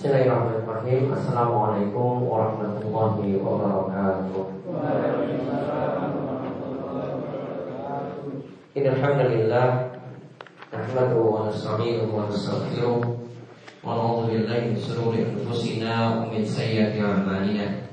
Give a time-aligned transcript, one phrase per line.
[0.00, 1.12] Bismillahirrahmanirrahim.
[1.12, 4.48] Assalamualaikum warahmatullahi wabarakatuh.
[8.80, 9.92] Innalhamdulillah
[10.72, 12.96] nahmaduhu wa nasta'inuhu wa nastaghfiruh
[13.84, 17.92] wa na'udzu billahi min shururi anfusina wa min sayyiati a'malina.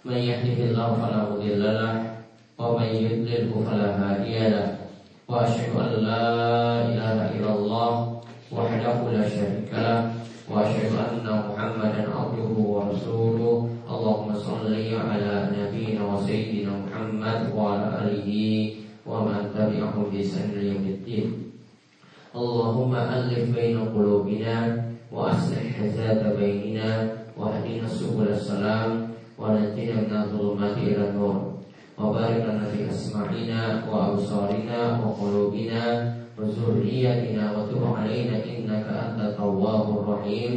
[0.00, 2.08] Man yahdihillahu fala mudilla
[2.56, 4.80] wa man yudlilhu fala hadiya.
[5.28, 6.24] Wa asyhadu an la
[6.88, 7.92] ilaha illallah
[8.48, 13.68] wahdahu la lahu وأشهد أن محمدا عبده ورسوله.
[13.90, 14.74] اللهم صل
[15.08, 18.28] على نبينا وسيدنا محمد وعلى آله
[19.06, 21.28] ومن تبعهم بإحسان يوم الدين.
[22.36, 24.56] اللهم ألف بين قلوبنا
[25.12, 26.90] وأصلح ذات بيننا
[27.38, 28.90] واهدنا سبل السلام
[29.38, 31.54] ونجنا من الظلمات إلى النور.
[31.98, 35.84] وبارك لنا في أسماعنا وأبصارنا وقلوبنا
[36.39, 40.53] وذريتنا وتب علينا إنك أنت التواب الرحيم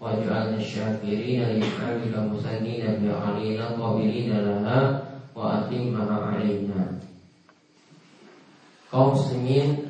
[0.00, 5.02] واجعلنا الشاكرين لنعمك مسنين بعلينا قابلين لها
[5.36, 6.98] وأتمها علينا
[8.88, 9.84] kaum muslimin,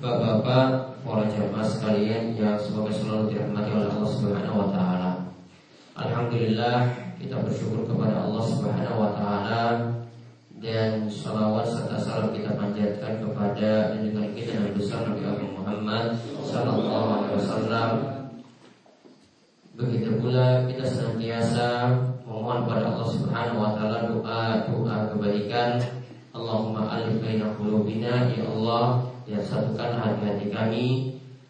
[0.00, 5.10] bapak-bapak, para jamaah sekalian yang semoga selalu dirahmati oleh Allah Subhanahu wa taala.
[6.00, 6.76] Alhamdulillah
[7.20, 9.62] kita bersyukur kepada Allah Subhanahu wa taala
[10.57, 17.07] dan salawat serta salam kita panjatkan kepada junjungan kita Nabi besar Nabi Abu Muhammad Sallallahu
[17.13, 17.91] Alaihi Wasallam.
[19.77, 21.93] Begitu pula kita senantiasa
[22.25, 25.77] memohon pada Allah Subhanahu Wa Taala doa doa kebaikan.
[26.33, 30.85] Allahumma alif baina qulubina ya Allah ya satukan hati-hati kami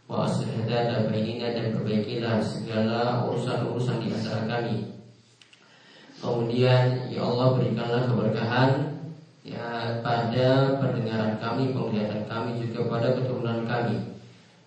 [0.07, 4.87] wa aslih dan bainina dan perbaikilah segala urusan-urusan di antara kami.
[6.19, 8.96] Kemudian ya Allah berikanlah keberkahan
[9.47, 13.95] ya pada pendengaran kami, penglihatan kami juga pada keturunan kami.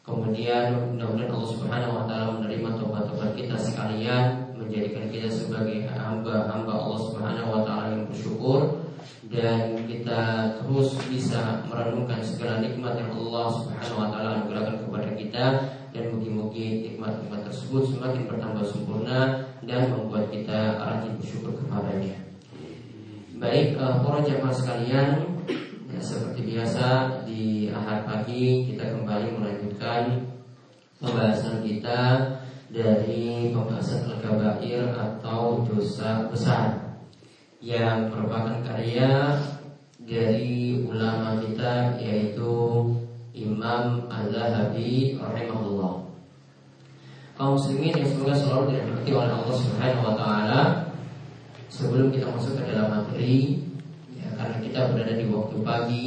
[0.00, 7.00] Kemudian mudah-mudahan Allah Subhanahu wa taala menerima tobat-tobat kita sekalian, menjadikan kita sebagai hamba-hamba Allah
[7.04, 8.80] Subhanahu wa taala yang bersyukur
[9.28, 15.44] dan kita terus bisa merenungkan segala nikmat yang Allah Subhanahu wa taala anugerahkan kepada kita
[15.92, 22.29] dan mugi-mugi nikmat-nikmat tersebut semakin bertambah sempurna dan membuat kita rajin bersyukur kepadanya.
[23.40, 25.40] Baik uh, para jamaah sekalian
[25.88, 30.28] ya, Seperti biasa di ahad pagi kita kembali melanjutkan
[31.00, 32.20] pembahasan kita
[32.68, 37.00] dari pembahasan al-kabair atau dosa besar
[37.64, 39.40] yang merupakan karya
[40.04, 42.52] dari ulama kita yaitu
[43.32, 46.04] Imam Al-Zahabi rahimahullah.
[47.40, 50.89] Kaum muslimin yang semoga selalu dirahmati oleh Allah Subhanahu wa taala
[51.70, 53.62] sebelum kita masuk ke dalam materi
[54.19, 56.06] ya, karena kita berada di waktu pagi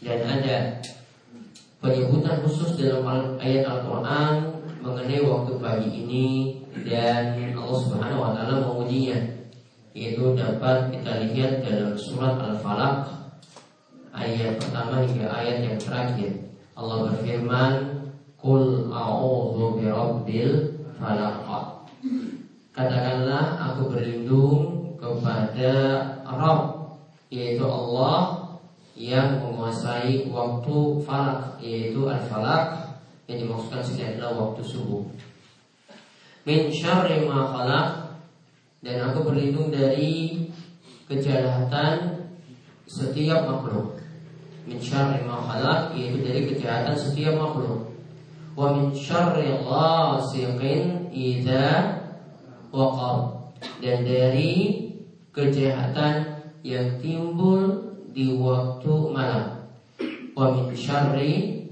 [0.00, 0.56] dan ada
[1.82, 4.32] penyebutan khusus dalam ayat Al-Quran
[4.80, 6.28] mengenai waktu pagi ini
[6.86, 9.18] dan Allah Subhanahu Wa Taala mengujinya
[9.94, 13.10] yaitu dapat kita lihat dalam surat Al-Falaq
[14.14, 16.30] ayat pertama hingga ayat yang terakhir.
[16.74, 17.72] Allah berfirman
[18.44, 21.88] Kul a'udhu birabbil falaq.
[22.76, 25.72] Katakanlah aku berlindung kepada
[26.24, 26.96] Rabb
[27.28, 28.40] yaitu Allah
[28.96, 32.96] yang menguasai waktu falak yaitu al-falak
[33.28, 35.04] yang dimaksudkan sini adalah waktu subuh.
[36.44, 37.88] Min syarri ma khalaq
[38.84, 40.44] dan aku berlindung dari
[41.08, 42.20] kejahatan
[42.84, 43.96] setiap makhluk.
[44.68, 47.92] Min syarri ma khalaq yaitu dari kejahatan setiap makhluk.
[48.54, 51.98] Wa min syarri ghasiqin idza
[52.70, 53.50] waqab
[53.80, 54.83] dan dari
[55.34, 59.66] kejahatan yang timbul di waktu malam.
[60.32, 61.66] Wa min syarri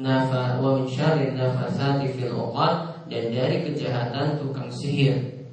[0.00, 5.44] nafa wa min syarri nafasati fil uqad dan dari kejahatan tukang sihir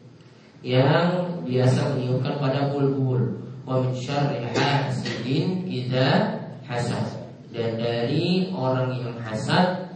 [0.63, 3.43] yang biasa meniupkan pada bulbul.
[3.67, 7.19] Wa min syarri hasidin idza hasad
[7.51, 9.89] dan dari orang yang hasad,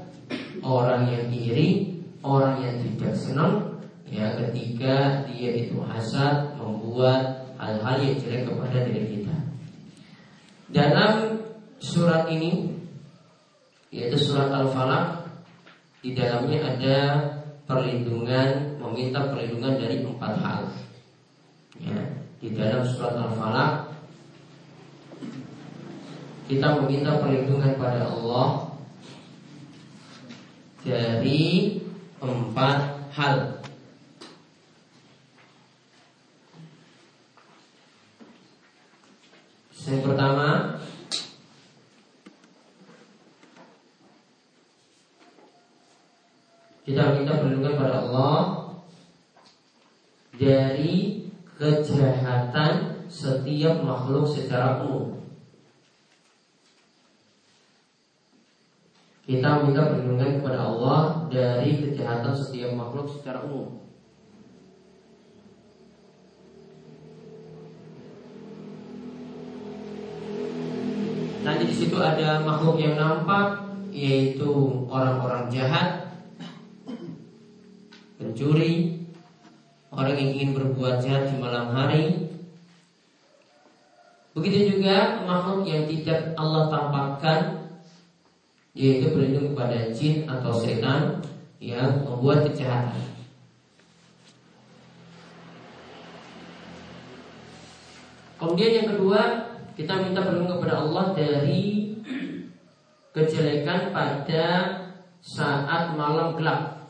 [0.66, 3.56] orang yang iri, orang yang tidak senang
[4.10, 9.36] ya ketika dia itu hasad membuat hal-hal yang jelek kepada diri kita.
[10.74, 11.40] Dalam
[11.80, 12.76] surat ini
[13.94, 15.32] yaitu surat Al-Falaq
[16.04, 16.98] di dalamnya ada
[17.64, 20.62] perlindungan meminta perlindungan dari empat hal.
[21.80, 22.00] Ya,
[22.44, 23.72] di dalam surat Al-Falaq
[26.52, 28.68] kita meminta perlindungan pada Allah
[30.84, 31.80] dari
[32.20, 32.78] empat
[33.16, 33.63] hal.
[39.84, 40.80] Yang pertama
[46.84, 48.40] Kita minta perlindungan pada Allah
[50.36, 51.24] dari
[51.56, 55.16] kejahatan setiap makhluk secara umum.
[59.24, 61.02] Kita minta perlindungan kepada Allah
[61.32, 63.83] dari kejahatan setiap makhluk secara umum.
[71.44, 74.48] Nanti di situ ada makhluk yang nampak, yaitu
[74.88, 76.08] orang-orang jahat,
[78.16, 79.04] pencuri,
[79.92, 82.32] orang yang ingin berbuat jahat di malam hari.
[84.32, 87.40] Begitu juga makhluk yang tidak Allah tampakkan
[88.74, 91.22] yaitu berlindung kepada jin atau setan
[91.62, 93.04] yang membuat kejahatan.
[98.42, 99.43] Kemudian yang kedua,
[99.74, 101.98] kita minta perlindungan kepada Allah dari
[103.14, 104.46] kejelekan pada
[105.22, 106.84] saat malam gelap.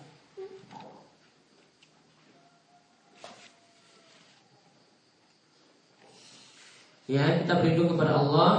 [7.08, 8.52] Ya, kita berlindung kepada Allah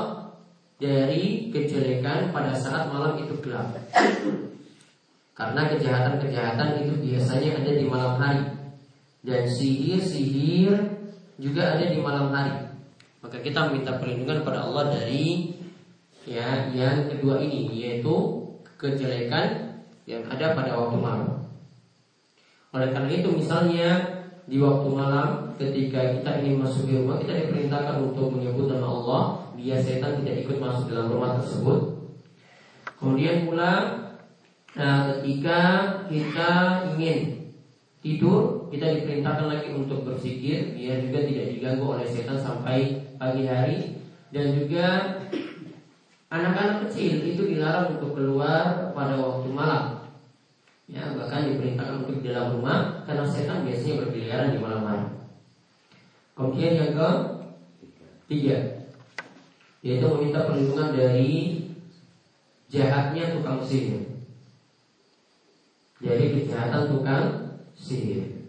[0.76, 3.72] dari kejelekan pada saat malam itu gelap.
[5.34, 8.44] Karena kejahatan-kejahatan itu biasanya ada di malam hari
[9.24, 10.76] dan sihir-sihir
[11.40, 12.73] juga ada di malam hari.
[13.24, 15.56] Maka kita minta perlindungan pada Allah dari
[16.28, 18.12] ya yang kedua ini yaitu
[18.76, 21.48] kejelekan yang ada pada waktu malam.
[22.76, 27.96] Oleh karena itu misalnya di waktu malam ketika kita ingin masuk ke rumah kita diperintahkan
[28.12, 29.22] untuk menyebut nama Allah
[29.56, 31.80] biar setan tidak ikut masuk dalam rumah tersebut
[33.00, 33.72] kemudian pula
[34.76, 35.60] nah, ketika
[36.12, 36.50] kita
[36.92, 37.43] ingin
[38.04, 43.96] tidur kita diperintahkan lagi untuk berpikir biar juga tidak diganggu oleh setan sampai pagi hari
[44.28, 44.84] dan juga
[46.28, 50.04] anak-anak kecil itu dilarang untuk keluar pada waktu malam
[50.84, 55.08] Ya, bahkan diperintahkan untuk di dalam rumah karena setan biasanya berkeliaran di malam hari.
[56.36, 57.10] Kemudian yang ke
[58.28, 58.56] tiga,
[59.80, 61.30] yaitu meminta perlindungan dari
[62.68, 64.12] jahatnya tukang sihir.
[66.04, 67.43] Jadi kejahatan tukang
[67.78, 68.44] sihir.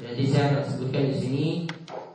[0.00, 1.46] Jadi saya akan sebutkan di sini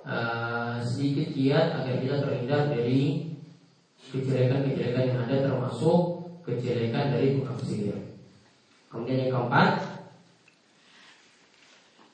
[0.04, 3.31] uh, sedikit kiat agar kita terhindar dari
[4.12, 6.02] kejelekan-kejelekan yang ada termasuk
[6.48, 7.98] kejelekan dari tukang sihir.
[8.88, 9.69] Kemudian yang keempat,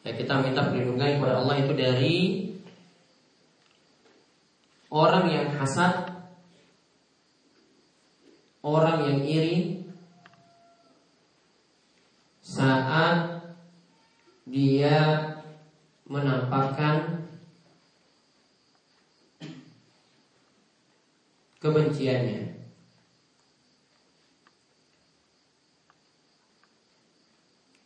[0.03, 2.17] ya kita minta perlindungan kepada Allah itu dari
[4.89, 6.11] orang yang hasad,
[8.65, 9.82] orang yang iri
[12.53, 13.41] saat
[14.45, 15.01] dia
[16.05, 17.25] menampakkan
[21.57, 22.53] kebenciannya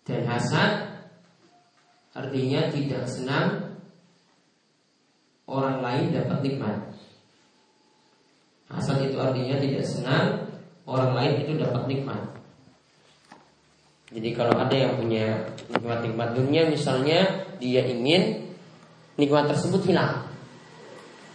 [0.08, 1.04] Dan hasad
[2.16, 3.76] artinya tidak senang
[5.44, 6.80] orang lain dapat nikmat.
[8.72, 10.48] Hasad itu artinya tidak senang
[10.88, 12.24] orang lain itu dapat nikmat.
[14.08, 15.36] Jadi kalau ada yang punya
[15.68, 18.48] nikmat-nikmat dunia misalnya dia ingin
[19.20, 20.24] nikmat tersebut hilang.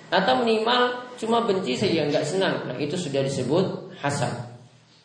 [0.08, 2.64] Atau minimal cuma benci saja nggak senang.
[2.68, 4.32] Nah itu sudah disebut hasad.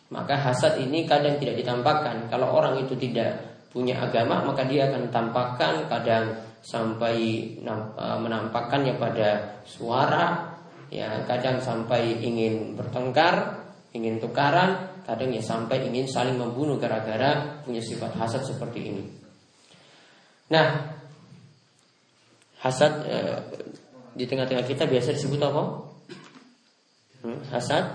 [0.08, 2.32] Maka hasad ini kadang tidak ditampakkan.
[2.32, 3.48] Kalau orang itu tidak
[3.78, 6.34] punya agama maka dia akan tampakkan kadang
[6.66, 7.16] sampai
[7.62, 10.56] e, menampakkannya pada suara
[10.90, 13.62] ya kadang sampai ingin bertengkar
[13.94, 19.04] ingin tukaran kadang ya sampai ingin saling membunuh gara-gara punya sifat hasad seperti ini
[20.52, 20.92] nah
[22.60, 23.40] hasad eh,
[24.12, 25.64] di tengah-tengah kita biasa disebut apa
[27.24, 27.86] hmm, hasad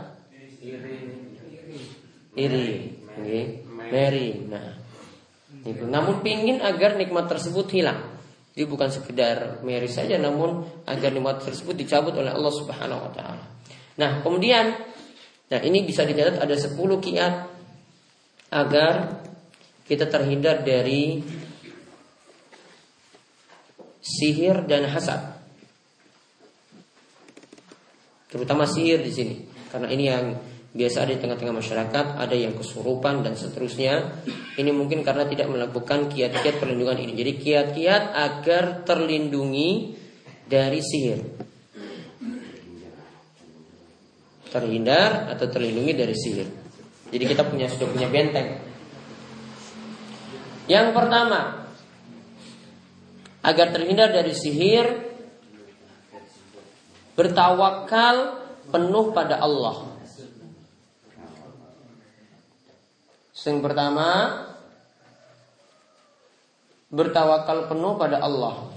[0.58, 0.96] iri
[3.20, 3.42] iri.
[3.92, 4.82] Mary nah
[5.62, 5.84] itu.
[5.86, 8.02] Namun pingin agar nikmat tersebut hilang.
[8.52, 13.44] Jadi bukan sekedar meri saja, namun agar nikmat tersebut dicabut oleh Allah Subhanahu Wa Taala.
[13.96, 14.76] Nah, kemudian,
[15.52, 17.34] nah ini bisa dicatat ada 10 kiat
[18.52, 19.20] agar
[19.84, 21.20] kita terhindar dari
[24.02, 25.40] sihir dan hasad.
[28.32, 29.34] Terutama sihir di sini,
[29.68, 30.26] karena ini yang
[30.72, 34.24] biasa ada di tengah-tengah masyarakat, ada yang kesurupan dan seterusnya.
[34.56, 37.12] Ini mungkin karena tidak melakukan kiat-kiat perlindungan ini.
[37.12, 40.00] Jadi kiat-kiat agar terlindungi
[40.48, 41.20] dari sihir.
[44.52, 46.48] Terhindar atau terlindungi dari sihir.
[47.08, 48.60] Jadi kita punya sudah punya benteng.
[50.68, 51.68] Yang pertama,
[53.42, 54.86] agar terhindar dari sihir,
[57.16, 58.40] bertawakal
[58.70, 59.92] penuh pada Allah.
[63.42, 64.08] Yang pertama
[66.92, 68.70] bertawakal penuh pada Allah.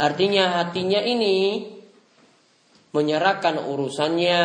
[0.00, 1.68] Artinya hatinya ini
[2.90, 4.40] menyerahkan urusannya,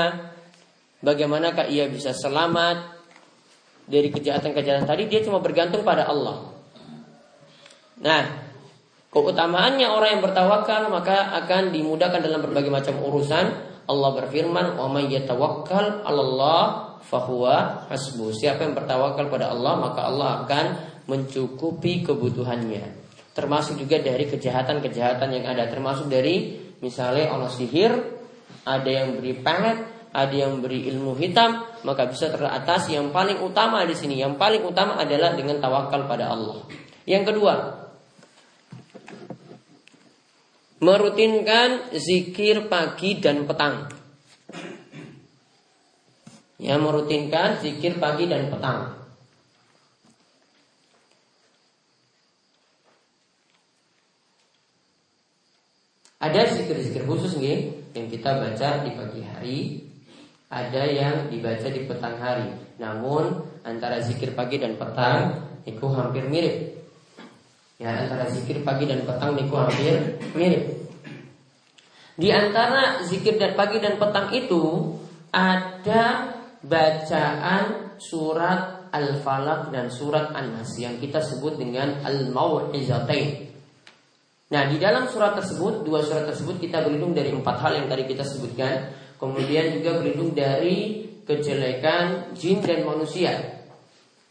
[1.02, 2.96] bagaimanakah ia bisa selamat
[3.86, 6.54] dari kejahatan-kejahatan tadi, dia cuma bergantung pada Allah.
[8.02, 8.24] Nah,
[9.14, 13.46] keutamaannya orang yang bertawakal maka akan dimudahkan dalam berbagai macam urusan.
[13.86, 20.42] Allah berfirman, "Wa may yatawakkal 'alallah fahuwa hasbu." Siapa yang bertawakal pada Allah, maka Allah
[20.44, 20.66] akan
[21.06, 23.06] mencukupi kebutuhannya.
[23.38, 28.15] Termasuk juga dari kejahatan-kejahatan yang ada, termasuk dari misalnya Allah sihir,
[28.64, 29.78] ada yang beri pelet,
[30.16, 32.88] ada yang beri ilmu hitam, maka bisa teratas.
[32.88, 36.64] Yang paling utama di sini, yang paling utama adalah dengan tawakal pada Allah.
[37.04, 37.54] Yang kedua,
[40.80, 43.92] merutinkan zikir pagi dan petang.
[46.56, 49.05] Ya, merutinkan zikir pagi dan petang.
[56.26, 59.60] Ada zikir-zikir khusus nih yang kita baca di pagi hari,
[60.50, 62.50] ada yang dibaca di petang hari.
[62.82, 66.82] Namun antara zikir pagi dan petang itu hampir mirip.
[67.78, 70.90] Ya, antara zikir pagi dan petang niku hampir mirip.
[72.18, 74.98] Di antara zikir dan pagi dan petang itu
[75.30, 76.34] ada
[76.66, 83.55] bacaan surat Al-Falaq dan surat An-Nas yang kita sebut dengan Al-Mau'izatain.
[84.56, 88.08] Nah, di dalam surat tersebut, dua surat tersebut kita berlindung dari empat hal yang tadi
[88.08, 88.88] kita sebutkan.
[89.20, 93.36] Kemudian juga berlindung dari kejelekan jin dan manusia.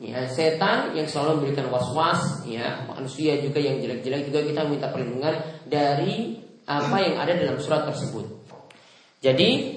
[0.01, 2.89] Ya setan yang selalu memberikan was-was ya.
[2.89, 5.37] Manusia juga yang jelek-jelek juga kita minta perlindungan
[5.69, 8.25] dari apa yang ada dalam surat tersebut.
[9.21, 9.77] Jadi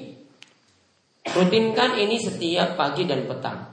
[1.28, 3.68] rutinkan ini setiap pagi dan petang.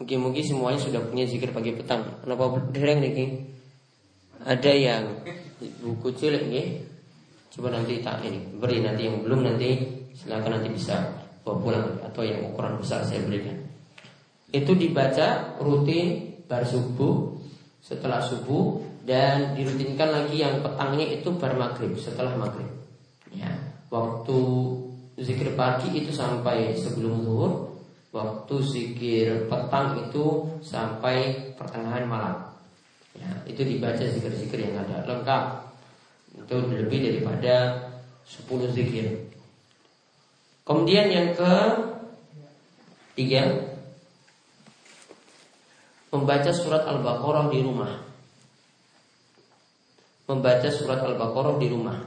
[0.00, 2.24] Mungkin-mungkin semuanya sudah punya zikir pagi petang.
[2.24, 3.12] Kenapa dereng nih
[4.44, 5.04] ada yang
[5.84, 6.66] buku cilik nih
[7.50, 9.70] coba nanti tak ini beri nanti yang belum nanti
[10.16, 10.96] silakan nanti bisa
[11.44, 13.56] bawa pulang atau yang ukuran besar saya berikan.
[14.50, 17.38] Itu dibaca rutin bar subuh
[17.80, 22.68] setelah subuh dan dirutinkan lagi yang petangnya itu bar maghrib setelah maghrib.
[23.32, 23.50] Ya
[23.90, 24.38] waktu
[25.20, 27.52] zikir pagi itu sampai sebelum zuhur
[28.10, 32.49] waktu zikir petang itu sampai pertengahan malam
[33.20, 35.44] ya itu dibaca zikir-zikir yang ada lengkap
[36.40, 37.54] itu lebih daripada
[38.24, 39.28] 10 zikir
[40.64, 41.54] kemudian yang ke
[43.20, 43.70] tiga
[46.10, 47.92] membaca surat Al-Baqarah di rumah.
[50.26, 51.98] Membaca surat Al-Baqarah di rumah.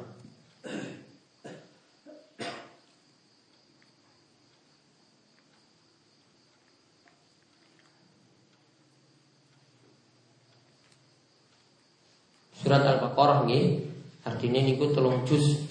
[13.14, 13.78] Al-Baqarah nih
[14.26, 15.70] artinya niku telung juz.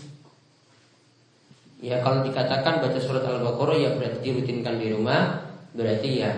[1.82, 5.42] Ya kalau dikatakan baca surat Al-Baqarah ya berarti dirutinkan di rumah,
[5.74, 6.30] berarti ya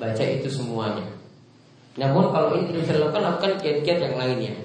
[0.00, 1.04] baca itu semuanya.
[2.00, 4.56] Namun kalau ini tidak bisa dilakukan, lakukan kiat-kiat yang lainnya.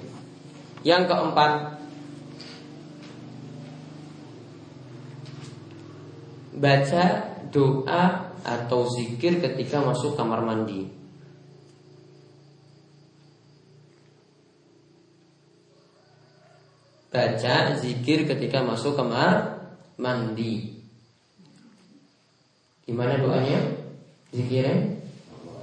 [0.80, 1.52] Yang keempat,
[6.56, 7.04] baca
[7.52, 10.95] doa atau zikir ketika masuk kamar mandi.
[17.16, 19.64] Baca zikir ketika masuk kamar
[19.96, 20.76] mandi.
[22.84, 23.72] Gimana doanya?
[24.36, 25.00] Zikirnya?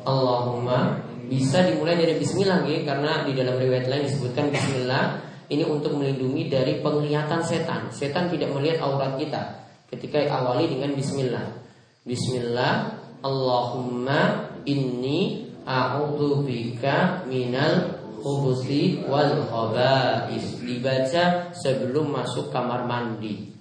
[0.01, 0.97] Allahumma
[1.29, 5.21] bisa dimulai dari bismillah gitu, karena di dalam riwayat lain disebutkan bismillah
[5.53, 7.93] ini untuk melindungi dari penglihatan setan.
[7.93, 11.53] Setan tidak melihat aurat kita ketika awali dengan bismillah.
[12.01, 20.63] Bismillah Allahumma inni a'udzubika minal khubuthi wal khaba'is.
[20.63, 23.51] Dibaca sebelum masuk kamar mandi.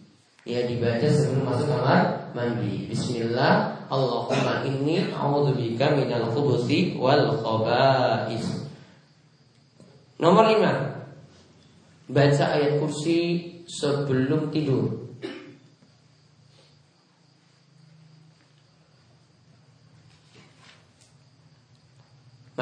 [0.47, 2.87] Ya dibaca sebelum masuk kamar mandi.
[2.87, 8.71] Bismillah, Allahumma inni a'udzubika minal khubuthi wal khaba'is.
[10.23, 10.73] Nomor lima
[12.12, 15.01] Baca ayat kursi sebelum tidur.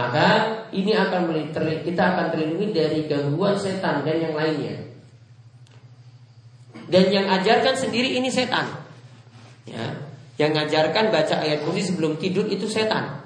[0.00, 0.28] Maka
[0.73, 1.28] ini akan
[1.85, 4.80] kita akan terlindungi dari gangguan setan dan yang lainnya.
[6.88, 8.66] Dan yang ajarkan sendiri ini setan.
[9.69, 9.92] Ya,
[10.40, 13.21] yang ngajarkan baca ayat kursi sebelum tidur itu setan.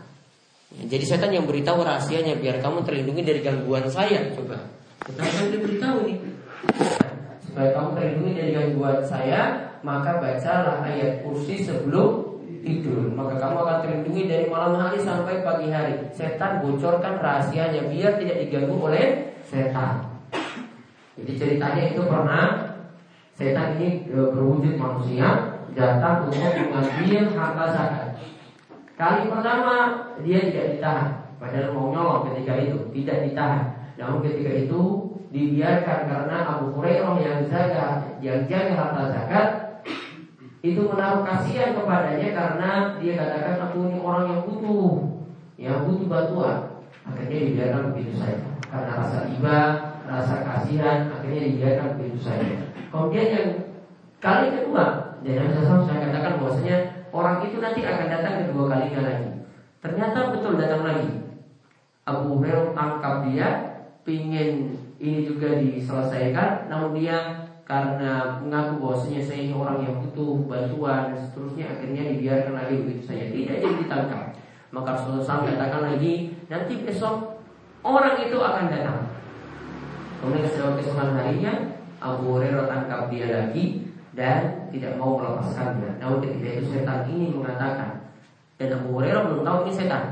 [0.74, 4.34] Ya, jadi setan yang beritahu rahasianya biar kamu terlindungi dari gangguan saya.
[4.34, 4.58] Coba.
[5.06, 6.18] Kita akan diberitahu nih.
[7.46, 9.40] Supaya kamu terlindungi dari gangguan saya,
[9.86, 12.23] maka bacalah ayat kursi sebelum
[12.64, 16.08] tidur Maka kamu akan terlindungi dari malam hari sampai pagi hari.
[16.10, 20.08] Setan bocorkan rahasianya Biar tidak diganggu oleh setan.
[21.20, 22.44] Jadi ceritanya itu pernah
[23.36, 28.08] Setan ini e, berwujud manusia Datang untuk mengambil harta zakat.
[28.94, 29.74] Kali pertama
[30.22, 31.08] dia tidak ditahan.
[31.34, 33.74] Padahal mau nyolong ketika itu Tidak ditahan.
[33.98, 34.82] Namun ketika itu
[35.34, 39.46] dibiarkan karena Abu Hurairah yang jaga yang jaga harta zakat
[40.64, 44.92] itu menaruh kasihan kepadanya karena dia katakan aku ini orang yang butuh
[45.60, 46.58] yang butuh bantuan.
[47.04, 48.48] Akhirnya dibiarkan begitu saja.
[48.64, 49.58] Karena rasa iba
[50.08, 52.48] rasa kasihan akhirnya dibiarkan begitu saja.
[52.88, 53.48] Kemudian yang
[54.24, 54.84] kali kedua
[55.20, 56.76] dan saya saya katakan bahwasanya
[57.12, 59.28] orang itu nanti akan datang kedua kalinya lagi.
[59.84, 61.12] Ternyata betul datang lagi.
[62.08, 63.48] Abu Hurairah tangkap dia
[64.00, 71.16] pingin ini juga diselesaikan namun dia karena mengaku bahwasanya saya ini orang yang butuh bantuan
[71.16, 73.24] dan seterusnya akhirnya dibiarkan lagi begitu saja.
[73.32, 74.22] Tidak jadi ditangkap.
[74.68, 77.40] Maka Rasulullah SAW katakan lagi nanti besok
[77.80, 78.98] orang itu akan datang.
[80.20, 81.52] Kemudian setelah keesokan harinya
[82.04, 85.96] Abu Hurairah tangkap dia lagi dan tidak mau melepaskannya.
[86.00, 88.12] Namun ketika itu setan ini mengatakan
[88.60, 90.04] dan Abu Hurairah belum tahu ini setan.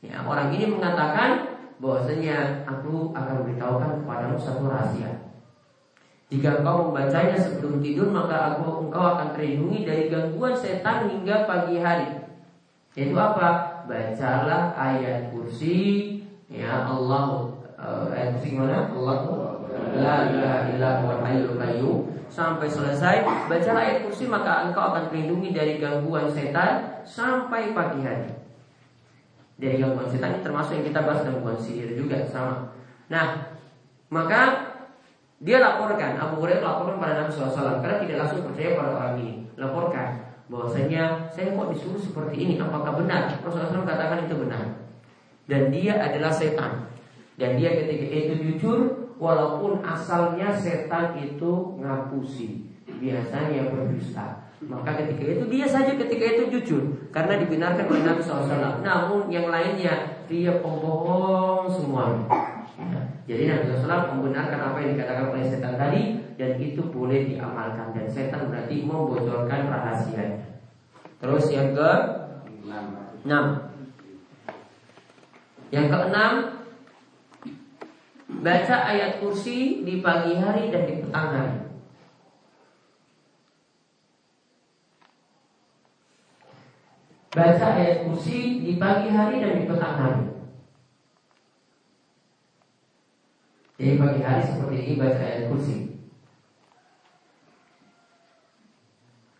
[0.00, 5.27] Ya, orang ini mengatakan bahwasanya aku akan beritahukan kepadamu satu rahasia.
[6.28, 11.80] Jika engkau membacanya sebelum tidur maka aku engkau akan terlindungi dari gangguan setan hingga pagi
[11.80, 12.28] hari.
[12.92, 13.80] Yaitu apa?
[13.88, 16.20] Bacalah ayat kursi
[16.52, 17.48] ya Allah
[17.80, 18.92] uh, ayat kursi mana?
[18.92, 19.18] Allah
[19.96, 20.90] la ilaha illa
[22.38, 28.30] sampai selesai bacalah ayat kursi maka engkau akan terlindungi dari gangguan setan sampai pagi hari
[29.58, 32.70] dari gangguan setan termasuk yang kita bahas gangguan sihir juga sama.
[33.10, 33.58] Nah,
[34.06, 34.67] maka
[35.38, 39.34] dia laporkan Abu Hurairah laporkan pada Nabi SAW karena tidak langsung percaya pada orang ini.
[39.54, 40.08] Laporkan
[40.50, 43.30] bahwasanya saya kok disuruh seperti ini, apakah benar?
[43.38, 44.64] Rasulullah SAW katakan itu benar.
[45.46, 46.90] Dan dia adalah setan.
[47.38, 48.78] Dan dia ketika itu jujur,
[49.22, 52.66] walaupun asalnya setan itu ngapusi,
[52.98, 54.50] biasanya berdusta.
[54.58, 56.82] Maka ketika itu dia saja ketika itu jujur
[57.14, 58.82] karena dibenarkan oleh Nabi SAW.
[58.82, 62.26] Namun yang lainnya dia pembohong semua.
[63.28, 68.08] Jadi Nabi SAW membenarkan apa yang dikatakan oleh setan tadi dan itu boleh diamalkan dan
[68.08, 70.48] setan berarti membocorkan rahasia.
[71.20, 71.90] Terus yang ke
[73.28, 73.44] enam.
[75.68, 76.32] Yang keenam
[78.40, 81.68] baca ayat kursi di pagi hari dan di petang hari.
[87.38, 90.37] baca ayat kursi di pagi hari dan di petang hari.
[93.78, 96.02] Jadi pagi hari seperti ini baca ayat kursi.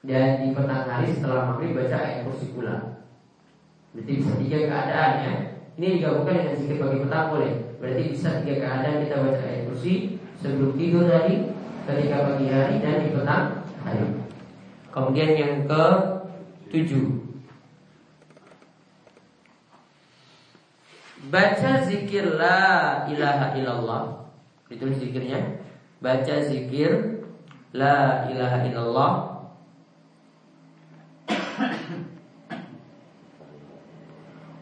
[0.07, 3.03] Dan di petang hari setelah maghrib baca ayat kursi pula.
[3.91, 5.35] Berarti bisa tiga keadaan ya.
[5.75, 7.53] Ini digabungkan dengan zikir pagi petang boleh.
[7.83, 9.95] Berarti bisa tiga keadaan kita baca ayat kursi
[10.39, 11.35] sebelum tidur tadi,
[11.91, 13.45] ketika pagi hari dan di petang
[13.83, 14.07] hari.
[14.95, 15.85] Kemudian yang ke
[16.71, 17.27] tujuh
[21.29, 24.18] Baca zikir la ilaha illallah
[24.69, 25.65] Ditulis zikirnya.
[25.99, 27.25] Baca zikir
[27.73, 29.13] La ilaha illallah.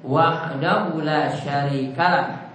[0.07, 2.47] Wahdahu la syarikalah.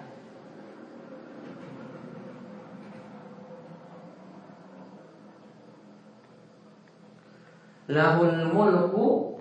[7.91, 9.31] Lahul mulku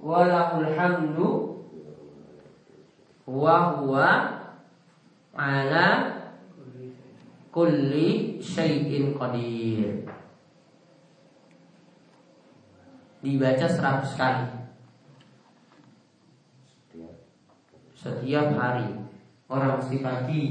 [0.00, 1.60] Walahul hamdu
[3.28, 4.39] wa
[5.40, 5.88] ala
[7.48, 10.04] kulli syai'in qadir.
[13.24, 14.46] Dibaca 100 kali.
[17.96, 18.88] Setiap hari.
[19.50, 20.42] Orang mesti pagi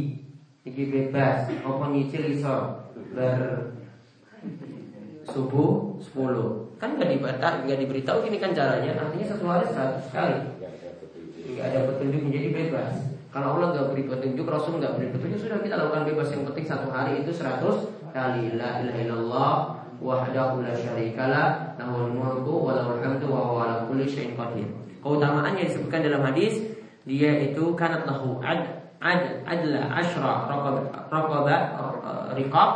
[0.67, 2.83] iki bebas, apa nyicil iso
[3.15, 3.71] ber
[5.23, 10.37] subuh 10 kan nggak dibaca nggak diberitahu ini kan caranya artinya satu hari 100 kali
[11.53, 13.08] nggak ada petunjuk menjadi bebas.
[13.29, 16.33] Kalau Allah nggak beri petunjuk, Rasul nggak beri petunjuk, sudah kita lakukan bebas.
[16.33, 19.53] Yang penting satu hari itu seratus kali la ilaha illallah
[20.01, 24.65] wahdahu la syarikalah lahul mulku wa lahul hamdu wa huwa ala kulli syai'in qadir.
[25.05, 26.57] Keutamaan yang disebutkan dalam hadis
[27.05, 31.53] dia itu kanat lahu ad ad adla ashra raqaba
[32.33, 32.69] riqab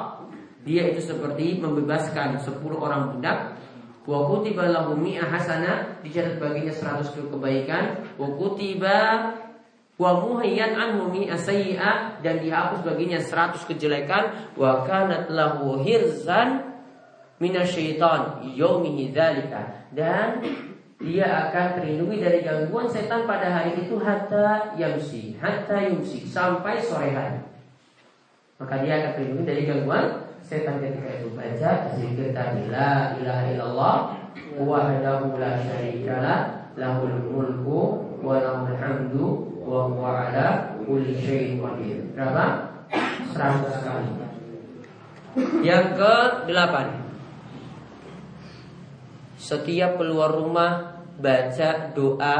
[0.64, 3.60] dia itu seperti membebaskan 10 orang budak
[4.04, 8.04] Wa kutiba lahu mi'a hasanah dicatat baginya 100 kebaikan.
[8.20, 8.96] Wa kutiba
[9.98, 11.38] wa muhayyan anhu mi'a
[12.22, 14.54] dan dihapus baginya 100 kejelekan.
[14.58, 16.74] Wa kanat lahu hirzan
[17.38, 20.42] minasyaitan yaumihi dzalika dan
[21.04, 27.12] dia akan terlindungi dari gangguan setan pada hari itu hatta yamsi, hatta yumsi sampai sore
[27.12, 27.44] hari.
[28.56, 33.96] Maka dia akan terlindungi dari gangguan setan ketika itu baca zikir tadi la ilaha illallah
[34.60, 36.40] wahdahu la syarikalah
[36.80, 37.80] lahul mulku
[38.24, 39.28] wa lahul hamdu
[39.64, 42.12] wa huwa ala kulli syai'in qadir.
[42.12, 42.46] Berapa?
[43.34, 44.24] 100 kali.
[45.66, 47.02] Yang ke delapan
[49.34, 52.38] Setiap keluar rumah baca doa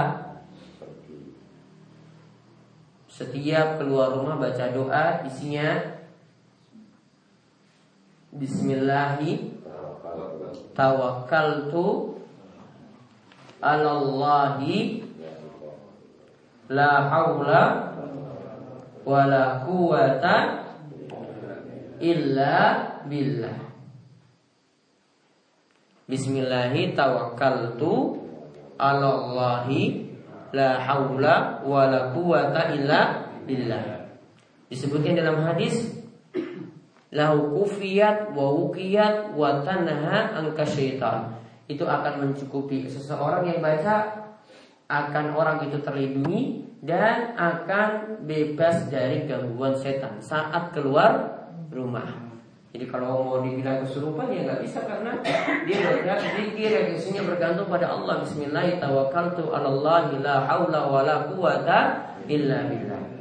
[3.10, 5.98] Setiap keluar rumah baca doa isinya
[8.30, 9.58] Bismillahi
[10.78, 12.22] Tawakkaltu
[13.58, 15.03] Alallahi
[16.72, 17.94] La hawla
[19.04, 20.64] Wa la quwata
[22.00, 22.56] illa
[23.04, 23.58] billah.
[26.08, 28.20] Bismillahi tawakkaltu
[28.80, 30.08] ala Allahi
[30.56, 34.08] la haula wa la quwata illa billah.
[34.72, 36.00] Disebutkan dalam hadis
[37.12, 41.40] lahu kufiyat wa wukiyat wa tanha angka syaitan.
[41.68, 44.32] Itu akan mencukupi seseorang yang baca
[44.88, 52.24] akan orang itu terlindungi dan akan bebas dari gangguan setan saat keluar rumah.
[52.74, 55.14] Jadi kalau mau dibilang kesurupan ya nggak bisa karena
[55.70, 58.26] dia baca zikir yang isinya bergantung pada Allah.
[58.26, 61.80] Bismillah tawakkaltu 'alallahi la haula wala quwata
[62.26, 63.14] illa billah.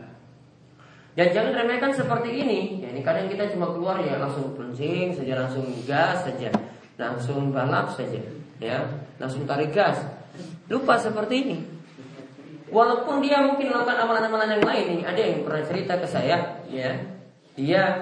[1.12, 2.80] Dan jangan remehkan seperti ini.
[2.80, 6.48] Ya, ini kadang kita cuma keluar ya langsung pencing saja, langsung gas saja,
[6.96, 8.24] langsung balap saja,
[8.56, 8.80] ya,
[9.20, 10.00] langsung tarik gas.
[10.72, 11.58] Lupa seperti ini.
[12.72, 17.04] Walaupun dia mungkin melakukan amalan-amalan yang lain, ini ada yang pernah cerita ke saya, ya,
[17.52, 18.00] dia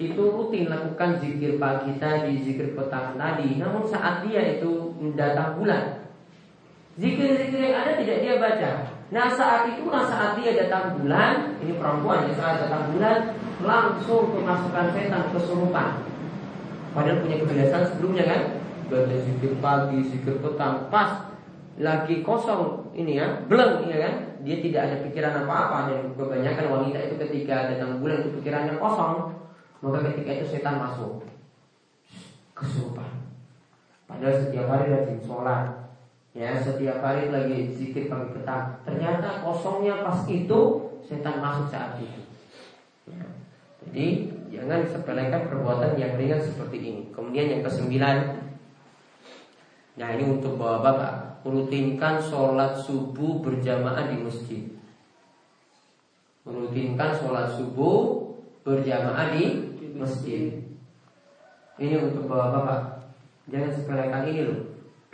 [0.00, 3.60] itu rutin lakukan zikir pagi tadi, zikir petang tadi.
[3.60, 6.08] Namun saat dia itu datang bulan,
[6.96, 8.70] zikir-zikir yang ada tidak dia baca.
[9.12, 14.86] Nah saat itulah saat dia datang bulan, ini perempuan ya saat datang bulan langsung kemasukan
[14.96, 16.00] setan kesurupan.
[16.96, 18.40] Padahal punya kebiasaan sebelumnya kan,
[18.88, 21.27] baca zikir pagi, zikir petang, pas
[21.78, 26.98] lagi kosong ini ya, belum ya kan, dia tidak ada pikiran apa-apa dan kebanyakan wanita
[27.06, 29.30] itu ketika datang bulan itu pikirannya kosong,
[29.78, 31.22] maka ketika itu setan masuk
[32.58, 33.30] kesurupan.
[34.10, 35.94] Padahal setiap hari rajin sholat,
[36.34, 38.82] ya setiap hari lagi zikir pagi petang.
[38.82, 40.60] Ternyata kosongnya pas itu
[41.06, 42.22] setan masuk saat itu.
[43.06, 43.22] Ya.
[43.86, 44.06] Jadi
[44.50, 47.02] jangan sepelekan perbuatan yang ringan seperti ini.
[47.14, 48.16] Kemudian yang kesembilan,
[49.94, 54.62] nah ini untuk bapak-bapak, rutinkan sholat subuh berjamaah di masjid.
[56.44, 58.28] Rutinkan sholat subuh
[58.64, 60.52] berjamaah di masjid.
[61.80, 63.08] Ini untuk bapak-bapak.
[63.48, 64.60] Jangan sepelekan ini loh.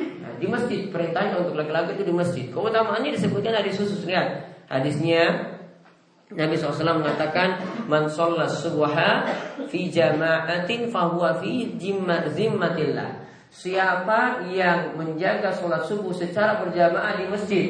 [0.00, 2.44] Nah, di masjid perintahnya untuk laki-laki itu di masjid.
[2.50, 4.50] Keutamaannya disebutkan hadis khusus lihat.
[4.66, 5.54] Hadisnya
[6.34, 9.28] Nabi SAW mengatakan Man sholat subha
[9.70, 13.23] fi jama'atin fahuwa fi zimmatillah
[13.54, 17.66] Siapa yang menjaga sholat subuh secara berjamaah di masjid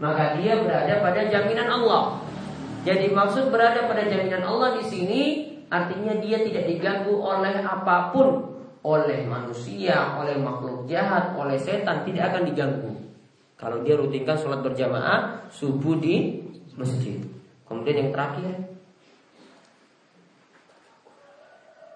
[0.00, 2.24] Maka dia berada pada jaminan Allah.
[2.88, 5.22] Jadi maksud berada pada jaminan Allah di sini
[5.68, 8.56] Artinya dia tidak diganggu oleh apa pun.
[8.84, 12.92] Oleh manusia, oleh makhluk jahat, oleh setan Tidak akan diganggu.
[13.60, 16.40] Kalau dia rutinkan sholat berjamaah Subuh di
[16.80, 17.20] masjid.
[17.68, 18.56] Kemudian yang terakhir.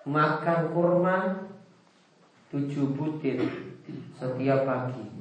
[0.05, 1.49] Makan kurma
[2.49, 3.39] Tujuh butir
[4.19, 5.19] Setiap pagi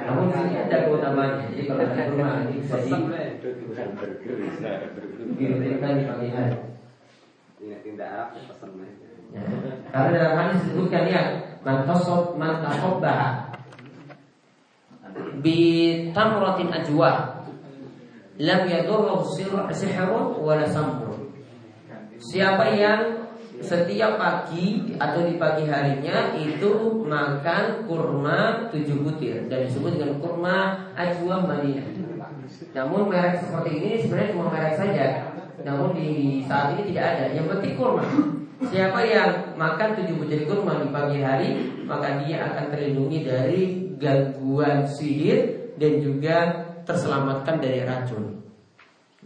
[0.00, 1.30] namun ada.
[1.50, 2.92] Jadi kalau ada rumah ini bisa di
[6.04, 6.46] di.
[7.80, 9.42] Tidak pesan ya.
[9.90, 11.22] Karena dalam hadis disebutkan ya
[11.62, 13.54] mantasob mantasobah
[15.40, 15.58] bi
[16.12, 17.39] tamratin ajwa
[18.40, 21.28] lam yadurru sihrun wala samrun.
[22.16, 23.28] Siapa yang
[23.60, 30.88] setiap pagi atau di pagi harinya itu makan kurma tujuh butir dan disebut dengan kurma
[30.96, 31.88] ajwa Madinah.
[32.72, 35.06] Namun merek seperti ini sebenarnya cuma merek saja.
[35.60, 37.24] Namun di saat ini tidak ada.
[37.36, 38.04] Yang penting kurma.
[38.60, 41.48] Siapa yang makan tujuh butir kurma di pagi hari
[41.84, 43.62] maka dia akan terlindungi dari
[44.00, 46.36] gangguan sihir dan juga
[46.90, 48.42] terselamatkan dari racun.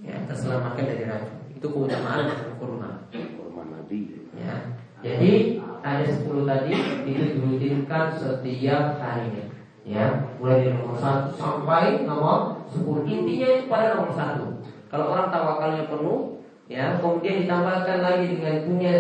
[0.04, 1.36] Ya, terselamatkan dari racun.
[1.56, 2.28] Itu keutamaan
[2.60, 3.08] kurma.
[3.08, 4.28] Kurma Nabi.
[4.36, 4.76] Ya.
[5.00, 6.72] Jadi ada 10 tadi
[7.08, 9.44] itu dirutinkan setiap harinya.
[9.84, 13.04] Ya, mulai dari nomor 1 sampai nomor 10.
[13.08, 14.60] Intinya itu pada nomor 1.
[14.88, 18.94] Kalau orang tawakalnya penuh, ya kemudian ditambahkan lagi dengan punya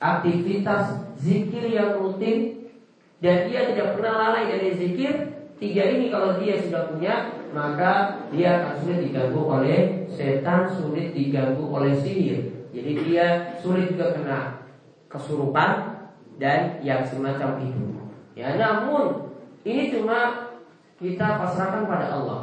[0.00, 2.68] aktivitas zikir yang rutin
[3.20, 5.12] dan dia tidak pernah lalai dari zikir
[5.60, 11.66] tiga ini kalau dia sudah punya maka dia akan sulit diganggu oleh setan sulit diganggu
[11.66, 12.70] oleh sihir.
[12.70, 14.40] Jadi dia sulit juga kena
[15.10, 16.00] kesurupan
[16.38, 17.86] dan yang semacam itu.
[18.38, 19.34] Ya namun
[19.66, 20.48] ini cuma
[20.96, 22.40] kita pasrahkan pada Allah.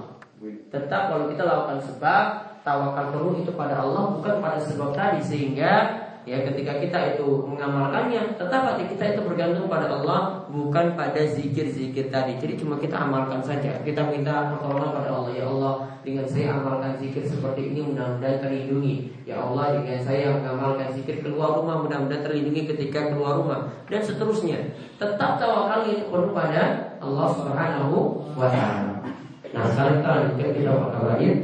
[0.70, 2.24] Tetap kalau kita lakukan sebab
[2.62, 5.24] tawakal penuh itu pada Allah bukan pada sebab tadi.
[5.24, 11.24] Sehingga ya ketika kita itu mengamalkannya tetap hati kita itu bergantung pada Allah bukan pada
[11.24, 12.36] zikir-zikir tadi.
[12.36, 13.80] Jadi cuma kita amalkan saja.
[13.80, 15.32] Kita minta pertolongan pada Allah.
[15.32, 18.96] Ya Allah dengan saya amalkan zikir seperti ini mudah-mudahan terlindungi.
[19.24, 23.72] Ya Allah dengan saya mengamalkan zikir keluar rumah mudah-mudahan terlindungi ketika keluar rumah.
[23.88, 24.60] Dan seterusnya.
[25.00, 27.96] Tetap tawakal itu perlu pada Allah Subhanahu
[28.36, 29.00] wa taala.
[29.56, 31.36] Nah sekarang kita lanjutkan kita bakal lain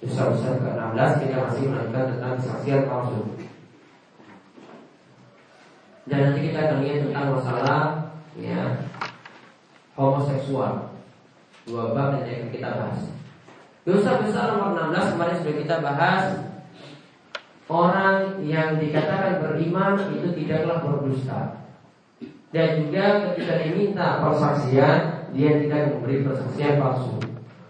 [0.00, 3.20] Usah-usah ke-16 kita masih melanjutkan tentang kesaksian palsu
[6.08, 7.82] dan nanti kita akan lihat tentang masalah
[8.38, 8.88] ya
[9.98, 10.96] homoseksual.
[11.68, 13.00] Dua bab yang akan kita bahas.
[13.84, 16.24] Dosa besar nomor 16 kemarin sudah kita bahas
[17.64, 21.64] Orang yang dikatakan beriman itu tidaklah berdusta
[22.52, 27.16] Dan juga ketika diminta persaksian Dia tidak memberi persaksian palsu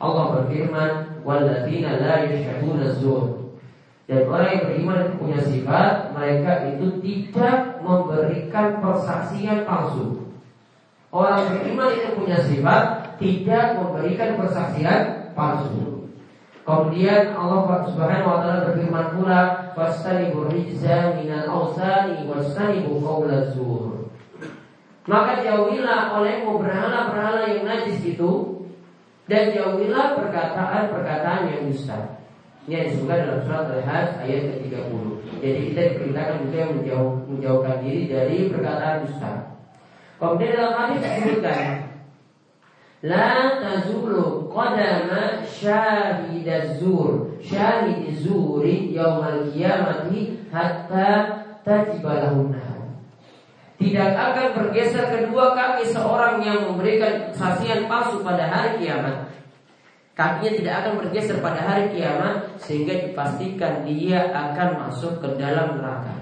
[0.00, 2.88] Allah berfirman la yashhaduna
[4.10, 10.34] dan orang yang beriman itu punya sifat Mereka itu tidak memberikan persaksian palsu.
[11.14, 16.10] Orang beriman itu punya sifat Tidak memberikan persaksian palsu.
[16.66, 19.40] Kemudian Allah Subhanahu wa taala berfirman pula
[19.78, 24.10] fastanibu rijza minal awsani wastanibu qaula zur
[25.08, 28.62] Maka jauhilah olehmu berhala-berhala yang najis itu
[29.26, 32.19] dan jauhilah perkataan-perkataan yang dusta.
[32.68, 35.04] Ini yang disebutkan dalam surat Al-Hajj ayat ke-30.
[35.40, 39.32] Jadi kita diperintahkan juga menjauh, menjauhkan diri dari perkataan dusta.
[40.20, 41.64] Kemudian dalam hadis disebutkan
[43.00, 51.08] La tazulu qadama syahidazur Syahidizuri yaumal qiyamati hatta
[51.64, 52.52] tajibalahun
[53.80, 59.24] tidak akan bergeser kedua kaki seorang yang memberikan kesaksian palsu pada hari kiamat
[60.20, 66.12] kakinya tidak akan bergeser pada hari kiamat sehingga dipastikan dia akan masuk ke dalam neraka.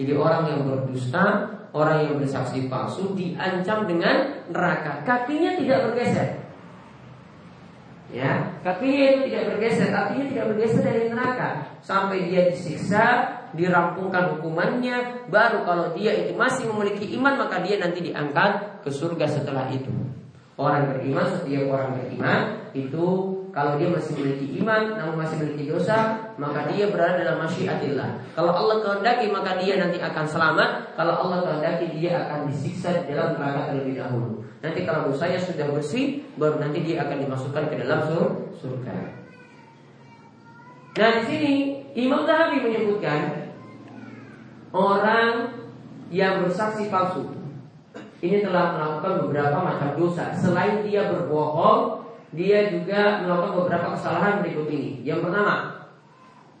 [0.00, 5.04] Jadi orang yang berdusta, orang yang bersaksi palsu diancam dengan neraka.
[5.04, 6.48] Kakinya tidak bergeser.
[8.08, 11.48] Ya, kakinya itu tidak bergeser, kakinya tidak bergeser dari neraka
[11.84, 13.04] sampai dia disiksa,
[13.52, 19.28] dirampungkan hukumannya, baru kalau dia itu masih memiliki iman maka dia nanti diangkat ke surga
[19.28, 19.92] setelah itu.
[20.56, 22.40] Orang beriman, setiap orang beriman
[22.86, 23.06] itu
[23.50, 28.22] kalau dia masih memiliki iman namun masih memiliki dosa, maka dia berada dalam masyiatillah.
[28.38, 33.10] Kalau Allah kehendaki maka dia nanti akan selamat, kalau Allah kehendaki dia akan disiksa di
[33.10, 34.46] dalam neraka terlebih dahulu.
[34.62, 38.00] Nanti kalau dosanya sudah bersih, baru nanti dia akan dimasukkan ke dalam
[38.54, 38.96] surga.
[40.98, 41.52] Nah di sini
[41.94, 43.50] Imam Zahabi menyebutkan
[44.74, 45.56] orang
[46.10, 47.38] yang bersaksi palsu
[48.18, 50.34] ini telah melakukan beberapa macam dosa.
[50.34, 55.00] Selain dia berbohong, dia juga melakukan beberapa kesalahan berikut ini.
[55.00, 55.56] Yang pertama,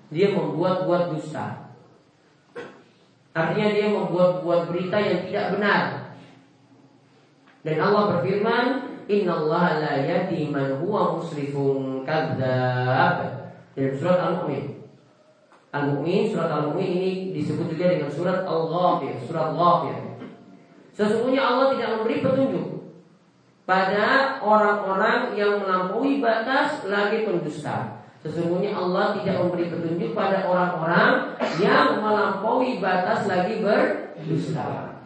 [0.08, 1.76] dia membuat-buat dusta.
[3.36, 5.82] Artinya dia membuat-buat berita yang tidak benar.
[7.60, 8.66] Dan Allah berfirman,
[9.08, 13.16] Inna Allah la yati man huwa musrifun kadzab.
[13.76, 14.64] Dalam surat Al-Mu'min.
[15.70, 19.96] Al-Mu'min, surat Al-Mu'min ini disebut juga dengan surat Al-Ghafir, surat Ghafir.
[20.96, 22.67] Sesungguhnya Allah tidak memberi petunjuk
[23.68, 28.00] pada orang-orang yang melampaui batas lagi pendusta.
[28.24, 34.96] Sesungguhnya Allah tidak memberi petunjuk pada orang-orang yang melampaui batas lagi berdusta.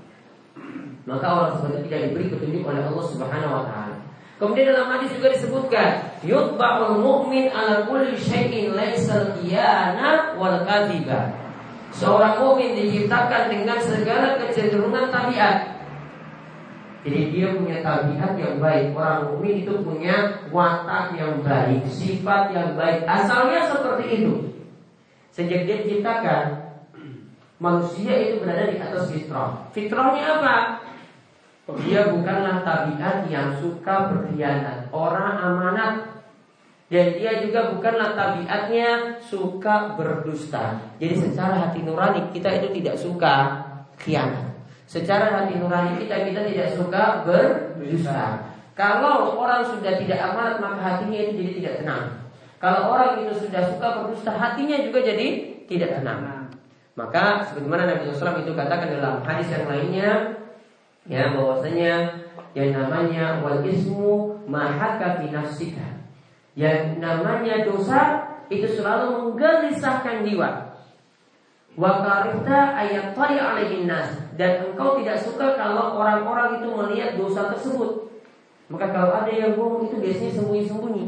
[1.03, 3.97] Maka orang seperti tidak diberi petunjuk oleh Allah Subhanahu wa taala.
[4.39, 11.35] Kemudian dalam hadis juga disebutkan, yutba'ul mu'min ala kulli syai'in laisa qiyana wal kadhiba.
[11.93, 15.82] Seorang mukmin diciptakan dengan segala kecenderungan tabiat
[17.03, 18.95] jadi dia punya tabiat yang baik.
[18.95, 23.03] Orang mukmin itu punya watak yang baik, sifat yang baik.
[23.03, 24.33] Asalnya seperti itu.
[25.35, 26.63] Sejak dia diciptakan,
[27.59, 29.67] manusia itu berada di atas fitrah.
[29.75, 30.57] Fitrahnya apa?
[31.83, 35.95] Dia bukanlah tabiat yang suka berkhianat, orang amanat.
[36.93, 40.93] Dan dia juga bukanlah tabiatnya suka berdusta.
[41.01, 43.35] Jadi secara hati nurani kita itu tidak suka
[43.97, 44.52] khianat.
[44.87, 48.53] Secara hati nurani kita kita tidak suka berdusta.
[48.73, 52.05] Kalau orang sudah tidak amanat maka hatinya itu jadi tidak tenang.
[52.63, 55.27] Kalau orang itu sudah suka berdusta, hatinya juga jadi
[55.67, 56.47] tidak tenang.
[56.95, 60.11] Maka sebagaimana Nabi SAW itu katakan dalam hadis yang lainnya,
[61.11, 62.23] ya bahwasanya
[62.55, 66.07] yang namanya wal ismu mahaka nafsika.
[66.55, 68.01] Yang namanya dosa
[68.47, 70.79] itu selalu menggelisahkan jiwa.
[71.75, 78.11] Wa karita ayat alaihin nas dan engkau tidak suka kalau orang-orang itu melihat dosa tersebut.
[78.67, 81.05] Maka kalau ada yang bohong itu biasanya sembunyi-sembunyi.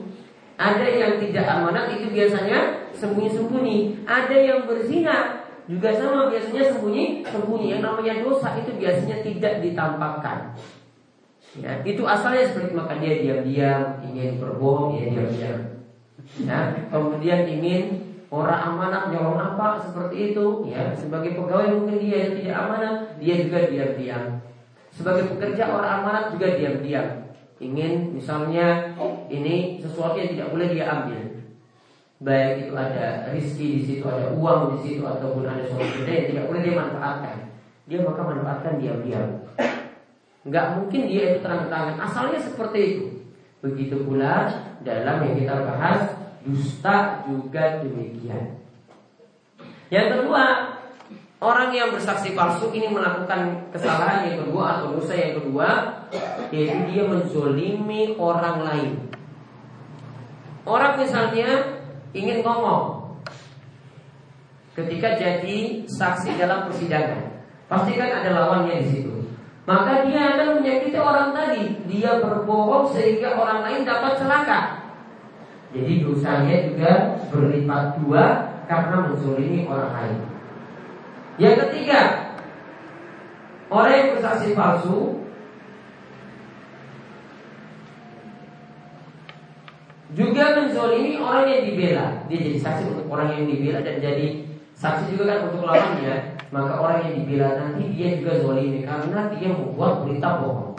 [0.54, 4.06] Ada yang tidak amanat itu biasanya sembunyi-sembunyi.
[4.06, 7.66] Ada yang berzina juga sama biasanya sembunyi-sembunyi.
[7.74, 10.54] Yang namanya dosa itu biasanya tidak ditampakkan.
[11.58, 15.58] Ya, itu asalnya seperti maka dia diam-diam ingin berbohong, ya diam-diam.
[16.38, 22.32] Ya, kemudian ingin orang amanat nyolong apa seperti itu, ya sebagai pegawai mungkin dia yang
[22.34, 24.24] tidak amanat, dia juga diam-diam.
[24.90, 27.30] Sebagai pekerja orang amanat juga diam-diam.
[27.62, 28.94] Ingin misalnya
[29.30, 31.22] ini sesuatu yang tidak boleh dia ambil.
[32.24, 36.44] Baik itu ada rizki di situ ada uang di situ ataupun ada sesuatu yang tidak
[36.50, 37.36] boleh dia manfaatkan.
[37.86, 39.44] Dia maka manfaatkan diam-diam.
[40.44, 41.96] Nggak mungkin dia itu terang-terangan.
[42.02, 43.06] Asalnya seperti itu.
[43.64, 44.50] Begitu pula
[44.84, 48.60] dalam yang kita bahas dusta juga demikian.
[49.88, 50.74] Yang kedua
[51.44, 55.92] Orang yang bersaksi palsu ini melakukan kesalahan yang kedua atau dosa yang kedua
[56.48, 58.92] Yaitu dia menzolimi orang lain.
[60.64, 61.80] Orang misalnya
[62.16, 63.12] ingin ngomong
[64.72, 67.44] Ketika jadi saksi dalam persidangan.
[67.70, 69.12] Pasti kan ada lawannya di situ.
[69.68, 71.78] Maka dia akan menyakiti orang tadi.
[71.86, 74.83] Dia berbohong sehingga orang lain dapat celaka
[75.74, 76.92] Jadi dosanya juga
[77.34, 78.24] berlipat dua
[78.64, 80.34] Karena menzolimi orang lain
[81.34, 82.00] yang ketiga,
[83.66, 85.26] orang yang bersaksi palsu
[90.14, 92.06] juga menzolimi orang yang dibela.
[92.30, 94.46] Dia jadi saksi untuk orang yang dibela dan jadi
[94.78, 96.38] saksi juga kan untuk lawannya.
[96.54, 100.73] Maka orang yang dibela nanti dia juga zolimi karena dia membuat berita bohong.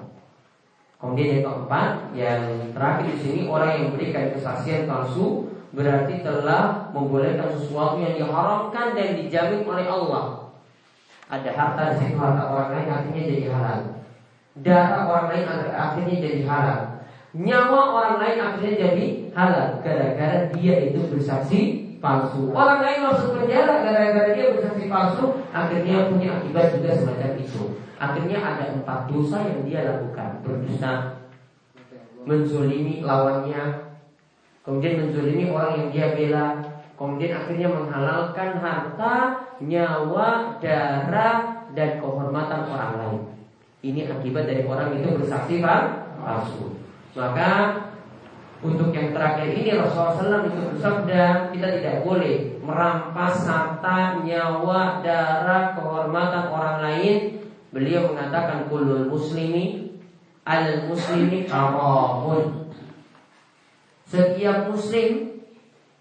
[1.06, 2.42] Kemudian yang keempat, yang
[2.74, 9.14] terakhir di sini orang yang memberikan kesaksian palsu berarti telah membolehkan sesuatu yang diharamkan dan
[9.14, 10.50] dijamin oleh Allah.
[11.30, 13.80] Ada harta di situ harta orang lain akhirnya jadi halal.
[14.66, 15.46] Darah orang lain
[15.78, 16.82] akhirnya jadi halal.
[17.38, 19.06] Nyawa orang lain akhirnya jadi
[19.38, 22.54] halal gara-gara dia itu bersaksi palsu.
[22.54, 27.64] Orang lain masuk penjara gara-gara dia bersaksi palsu, akhirnya punya akibat juga semacam itu.
[27.98, 30.46] Akhirnya ada empat dosa yang dia lakukan.
[30.46, 30.92] Berdosa
[32.26, 33.98] menzolimi lawannya,
[34.62, 39.16] kemudian menzolimi orang yang dia bela, Kemudian akhirnya menghalalkan harta,
[39.60, 43.22] nyawa, darah, dan kehormatan orang lain.
[43.84, 46.80] Ini akibat dari orang itu bersaksi palsu.
[47.20, 47.52] Maka
[48.64, 55.76] untuk yang terakhir ini Rasulullah SAW itu bersabda kita tidak boleh merampas harta, nyawa, darah,
[55.76, 57.18] kehormatan orang lain.
[57.76, 59.92] Beliau mengatakan kulul muslimi
[60.48, 62.72] al muslimi haramun.
[64.08, 65.42] Setiap muslim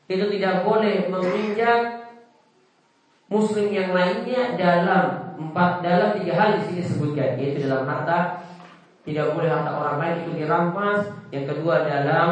[0.06, 2.04] itu tidak boleh menginjak
[3.26, 8.44] muslim yang lainnya dalam empat dalam tiga hal di sini sebutkan yaitu dalam harta
[9.04, 11.00] tidak boleh harta orang lain itu dirampas.
[11.28, 12.28] Yang kedua dalam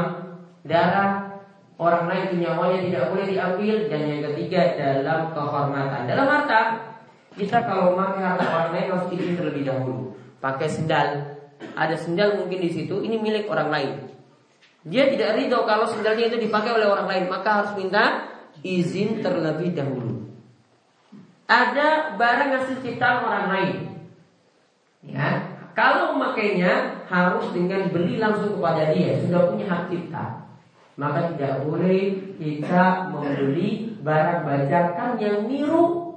[0.65, 1.41] darah
[1.77, 3.77] orang lain itu nyawanya tidak boleh diambil.
[3.93, 6.09] Dan yang ketiga dalam kehormatan.
[6.09, 6.61] Dalam harta
[7.37, 10.17] kita kalau memakai harta orang lain harus izin terlebih dahulu.
[10.41, 11.09] Pakai sendal.
[11.77, 13.05] Ada sendal mungkin di situ.
[13.05, 13.93] Ini milik orang lain.
[14.83, 18.27] Dia tidak ridho kalau sendalnya itu dipakai oleh orang lain, maka harus minta
[18.67, 20.27] izin terlebih dahulu.
[21.47, 23.77] Ada barang hasil ciptaan orang lain.
[25.07, 25.32] Ya,
[25.73, 30.25] kalau memakainya harus dengan beli langsung kepada dia, sudah punya hak cipta.
[31.01, 36.13] Maka tidak boleh kita membeli barang bajakan yang niru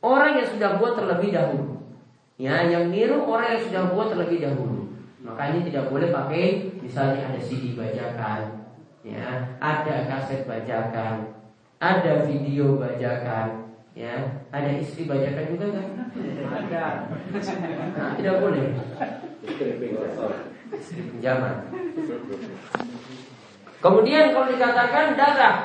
[0.00, 1.92] orang yang sudah buat terlebih dahulu.
[2.40, 4.88] Ya, yang niru orang yang sudah buat terlebih dahulu.
[5.22, 8.66] Makanya tidak boleh pakai misalnya ada CD bajakan,
[9.06, 11.38] ya, ada kaset bajakan,
[11.78, 13.61] ada video bajakan,
[13.92, 15.86] ya, ada istri bajakan juga kan?
[16.52, 16.84] Ada.
[17.96, 18.66] Nah, tidak boleh.
[20.92, 21.56] Pinjaman.
[23.82, 25.56] Kemudian kalau dikatakan darah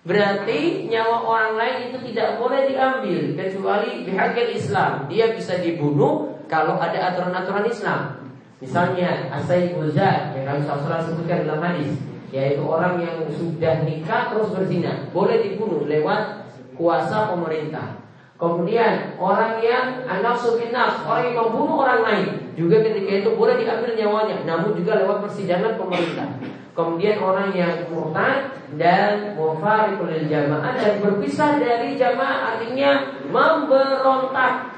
[0.00, 6.80] Berarti nyawa orang lain itu tidak boleh diambil Kecuali pihak Islam Dia bisa dibunuh kalau
[6.80, 8.32] ada aturan-aturan Islam
[8.64, 12.00] Misalnya Asaid Uzad yang kami salah sebutkan dalam hadis
[12.30, 16.49] Yaitu orang yang sudah nikah terus berzina Boleh dibunuh lewat
[16.80, 18.00] kuasa pemerintah.
[18.40, 23.92] Kemudian orang yang anak sukinas Orang yang membunuh orang lain Juga ketika itu boleh diambil
[23.92, 26.40] nyawanya Namun juga lewat persidangan pemerintah.
[26.72, 34.72] Kemudian orang yang murtad dan mufarikul jamaah dan berpisah dari jamaah artinya memberontak.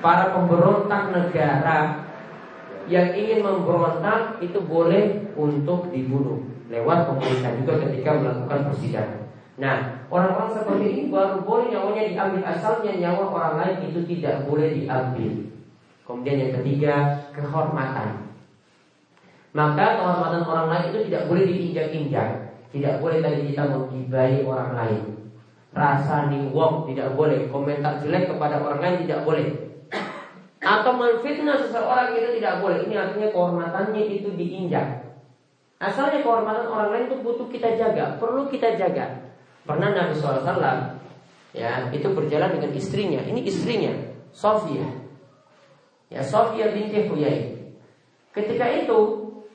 [0.00, 2.08] Para pemberontak negara
[2.88, 9.23] yang ingin memberontak itu boleh untuk dibunuh lewat pemerintah juga ketika melakukan persidangan.
[9.54, 14.74] Nah, orang-orang seperti ini baru boleh nyawanya diambil asalnya nyawa orang lain itu tidak boleh
[14.74, 15.32] diambil.
[16.02, 16.94] Kemudian yang ketiga,
[17.30, 18.34] kehormatan.
[19.54, 22.30] Maka kehormatan orang lain itu tidak boleh diinjak-injak.
[22.74, 25.02] Tidak boleh tadi kita menggibai orang lain.
[25.70, 27.46] Rasa wong tidak boleh.
[27.46, 29.46] Komentar jelek kepada orang lain tidak boleh.
[30.58, 32.90] Atau menfitnah seseorang itu tidak boleh.
[32.90, 35.14] Ini artinya kehormatannya itu diinjak.
[35.78, 39.23] Asalnya kehormatan orang lain itu butuh kita jaga, perlu kita jaga.
[39.64, 40.60] Pernah Nabi SAW
[41.56, 43.20] ya itu berjalan dengan istrinya.
[43.24, 43.92] Ini istrinya,
[44.28, 44.84] Sofia.
[46.12, 47.56] Ya Sofia binti Huyai.
[48.36, 48.98] Ketika itu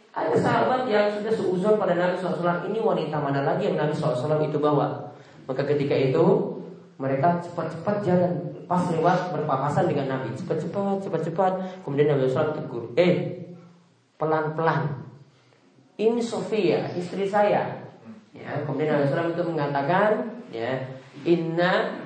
[0.09, 4.41] ada sahabat yang sudah seuzon pada Nabi SAW Ini wanita mana lagi yang Nabi SAW
[4.41, 5.13] itu bawa?
[5.45, 6.25] Maka ketika itu
[6.99, 8.33] Mereka cepat-cepat jalan.
[8.67, 10.35] Pas lewat berpapasan dengan Nabi.
[10.35, 11.51] Cepat-cepat, cepat-cepat.
[11.87, 13.39] Kemudian Nabi SAW tegur Eh,
[14.19, 15.07] pelan-pelan.
[15.95, 17.78] Ini Sofia, istri saya
[18.39, 20.79] ya, Kemudian SAW itu mengatakan ya,
[21.27, 21.99] Inna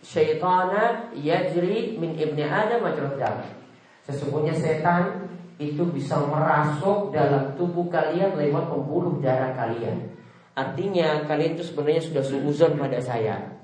[0.00, 3.44] syaitana yajri min ibni Adam majrad
[4.06, 5.28] Sesungguhnya setan
[5.60, 10.08] itu bisa merasuk dalam tubuh kalian lewat pembuluh darah kalian.
[10.56, 13.60] Artinya kalian itu sebenarnya sudah suuzon pada saya.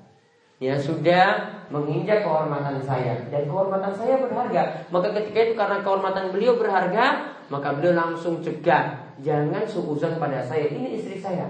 [0.60, 4.88] Ya sudah menginjak kehormatan saya dan kehormatan saya berharga.
[4.92, 10.68] Maka ketika itu karena kehormatan beliau berharga, maka beliau langsung cegah, jangan suuzon pada saya.
[10.68, 11.48] Ini istri saya.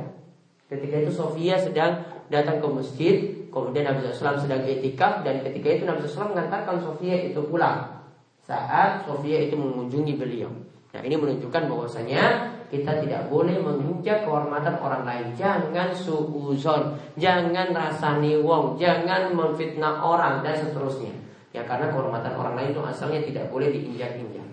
[0.67, 3.15] Ketika itu Sofia sedang datang ke masjid,
[3.55, 8.03] kemudian Nabi SAW sedang etikaf dan ketika itu Nabi SAW mengatakan Sofia itu pulang
[8.43, 10.51] saat Sofia itu mengunjungi beliau.
[10.91, 15.27] Nah ini menunjukkan bahwasanya kita tidak boleh menginjak kehormatan orang lain.
[15.39, 21.15] Jangan suuzon, jangan rasani wong, jangan memfitnah orang dan seterusnya.
[21.55, 24.47] Ya karena kehormatan orang lain itu asalnya tidak boleh diinjak-injak.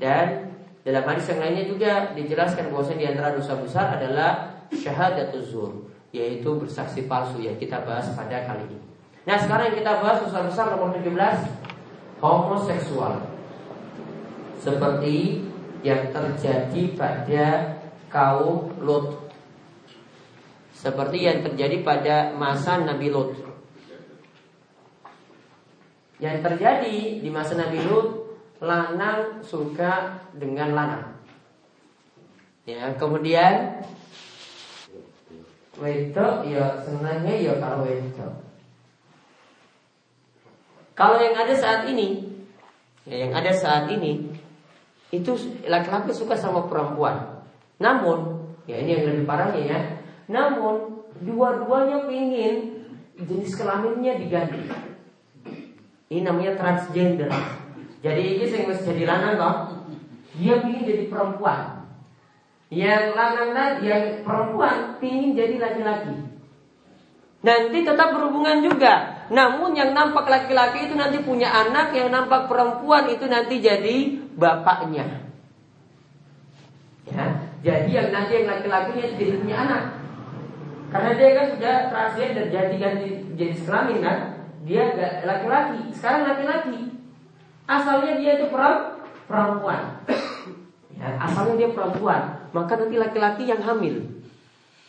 [0.00, 5.72] Dan dalam hadis yang lainnya juga dijelaskan bahwasanya di antara dosa besar adalah syahadatuz zur,
[6.10, 8.80] yaitu bersaksi palsu yang kita bahas pada kali ini.
[9.26, 11.12] Nah sekarang yang kita bahas dosa besar nomor 17
[12.22, 13.26] homoseksual.
[14.62, 15.46] Seperti
[15.82, 17.46] yang terjadi pada
[18.10, 19.30] kaum Lut.
[20.74, 23.34] Seperti yang terjadi pada masa Nabi Lut.
[26.16, 31.06] Yang terjadi di masa Nabi Lut lanang suka dengan lanang.
[32.66, 33.84] Ya kemudian
[35.76, 38.46] wedok ya senangnya ya kalau wedok
[40.96, 42.24] kalau yang ada saat ini,
[43.04, 44.32] ya, yang ada saat ini
[45.12, 45.36] itu
[45.68, 47.44] laki-laki suka sama perempuan.
[47.76, 49.78] Namun, ya ini yang lebih parahnya ya.
[50.32, 52.80] Namun dua-duanya ingin
[53.20, 54.72] jenis kelaminnya diganti.
[56.08, 57.28] Ini namanya transgender.
[58.00, 59.56] Jadi ini mesti jadi lanang kok.
[60.40, 61.75] Dia ingin jadi perempuan.
[62.66, 66.16] Yang lanang yang perempuan ingin jadi laki-laki.
[67.46, 73.10] Nanti tetap berhubungan juga namun yang nampak laki-laki itu nanti punya anak, yang nampak perempuan
[73.10, 75.26] itu nanti jadi bapaknya.
[77.06, 77.26] Ya,
[77.62, 79.82] jadi yang nanti yang laki-lakinya itu jadi punya anak.
[80.94, 84.18] Karena dia kan sudah transgender jadi ganti jadi kelamin kan,
[84.62, 84.84] dia
[85.26, 86.80] laki-laki, sekarang laki-laki.
[87.66, 88.46] Asalnya dia itu
[89.26, 90.06] perempuan.
[90.94, 94.02] Ya, asalnya dia perempuan, maka nanti laki-laki yang hamil.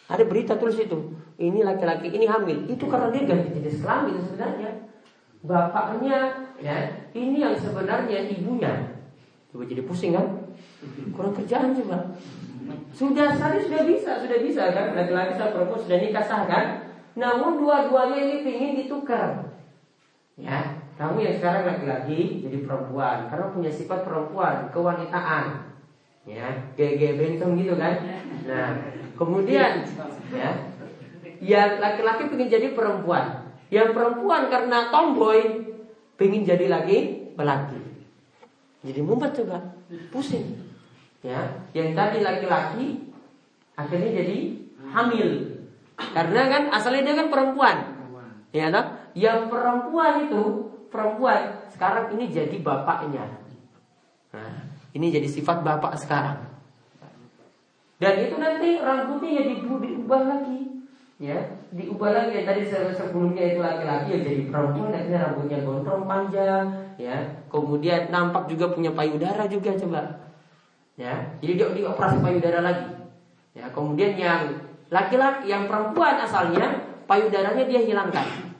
[0.07, 0.97] Ada berita tulis itu.
[1.37, 2.65] Ini laki-laki ini hamil.
[2.71, 4.71] Itu karena dia ganti jenis kelamin sebenarnya.
[5.45, 6.75] Bapaknya ya
[7.13, 8.97] ini yang sebenarnya ibunya.
[9.51, 10.27] Coba jadi pusing kan?
[11.13, 12.15] Kurang kerjaan coba.
[12.91, 14.95] Sudah tadi sudah bisa sudah bisa kan?
[14.97, 16.65] Laki-laki sama perempuan sudah nikah sah kan?
[17.13, 19.53] Namun dua-duanya ini ingin ditukar.
[20.39, 23.29] Ya kamu yang sekarang laki-laki jadi perempuan.
[23.29, 25.76] Karena punya sifat perempuan kewanitaan
[26.27, 27.95] ya gege bentong gitu kan
[28.43, 28.75] nah
[29.15, 29.87] kemudian
[30.35, 30.51] ya
[31.41, 33.53] yang laki-laki pengen jadi perempuan.
[33.69, 35.69] Yang perempuan karena tomboy
[36.17, 37.79] pengen jadi lagi lelaki.
[38.85, 39.57] Jadi mumpet coba,
[40.13, 40.55] pusing.
[41.25, 43.11] Ya, yang tadi laki-laki
[43.75, 44.37] akhirnya jadi
[44.93, 45.29] hamil.
[45.97, 47.77] Karena kan asalnya dia kan perempuan.
[48.55, 48.81] Ya, no?
[49.17, 50.43] Yang perempuan itu
[50.87, 53.43] perempuan sekarang ini jadi bapaknya.
[54.31, 54.66] Nah,
[54.97, 56.41] ini jadi sifat bapak sekarang.
[58.01, 60.59] Dan itu nanti rambutnya ya diubah lagi
[61.17, 61.33] ya
[61.73, 66.65] diubah lagi ya tadi sebelumnya itu laki-laki ya jadi perempuan akhirnya rambutnya gondrong panjang
[67.01, 67.17] ya
[67.49, 70.29] kemudian nampak juga punya payudara juga coba
[70.93, 72.97] ya jadi dia dioperasi payudara lagi
[73.57, 74.53] Ya, kemudian yang
[74.93, 76.77] laki-laki, yang perempuan asalnya
[77.09, 78.53] payudaranya dia hilangkan.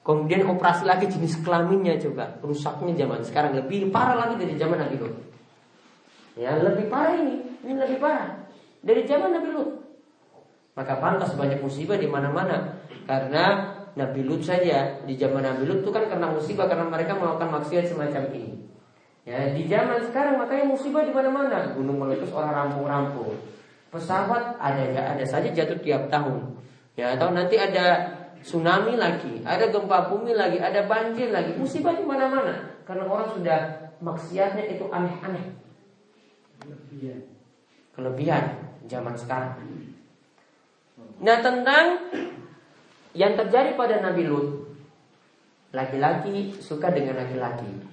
[0.00, 4.96] Kemudian operasi lagi jenis kelaminnya coba rusaknya zaman sekarang lebih parah lagi dari zaman Nabi
[4.96, 5.12] Lut.
[6.40, 8.48] Ya lebih parah ini, ini lebih parah
[8.80, 9.70] dari zaman Nabi Lut.
[10.72, 15.92] Maka pantas banyak musibah di mana-mana karena Nabi Lut saja di zaman Nabi Lut itu
[15.92, 18.56] kan karena musibah karena mereka melakukan maksiat semacam ini.
[19.28, 23.36] Ya di zaman sekarang makanya musibah di mana-mana gunung meletus orang rampung-rampung
[23.92, 26.56] pesawat ada ada saja jatuh tiap tahun.
[26.96, 32.08] Ya atau nanti ada tsunami lagi, ada gempa bumi lagi, ada banjir lagi, musibah di
[32.08, 32.80] mana-mana.
[32.88, 33.60] Karena orang sudah
[34.00, 35.59] maksiatnya itu aneh-aneh.
[36.60, 37.20] Kelebihan.
[37.96, 38.44] Kelebihan
[38.86, 39.56] zaman sekarang.
[41.20, 42.12] Nah tentang
[43.16, 44.76] yang terjadi pada Nabi Lut,
[45.74, 47.90] laki-laki suka dengan laki-laki.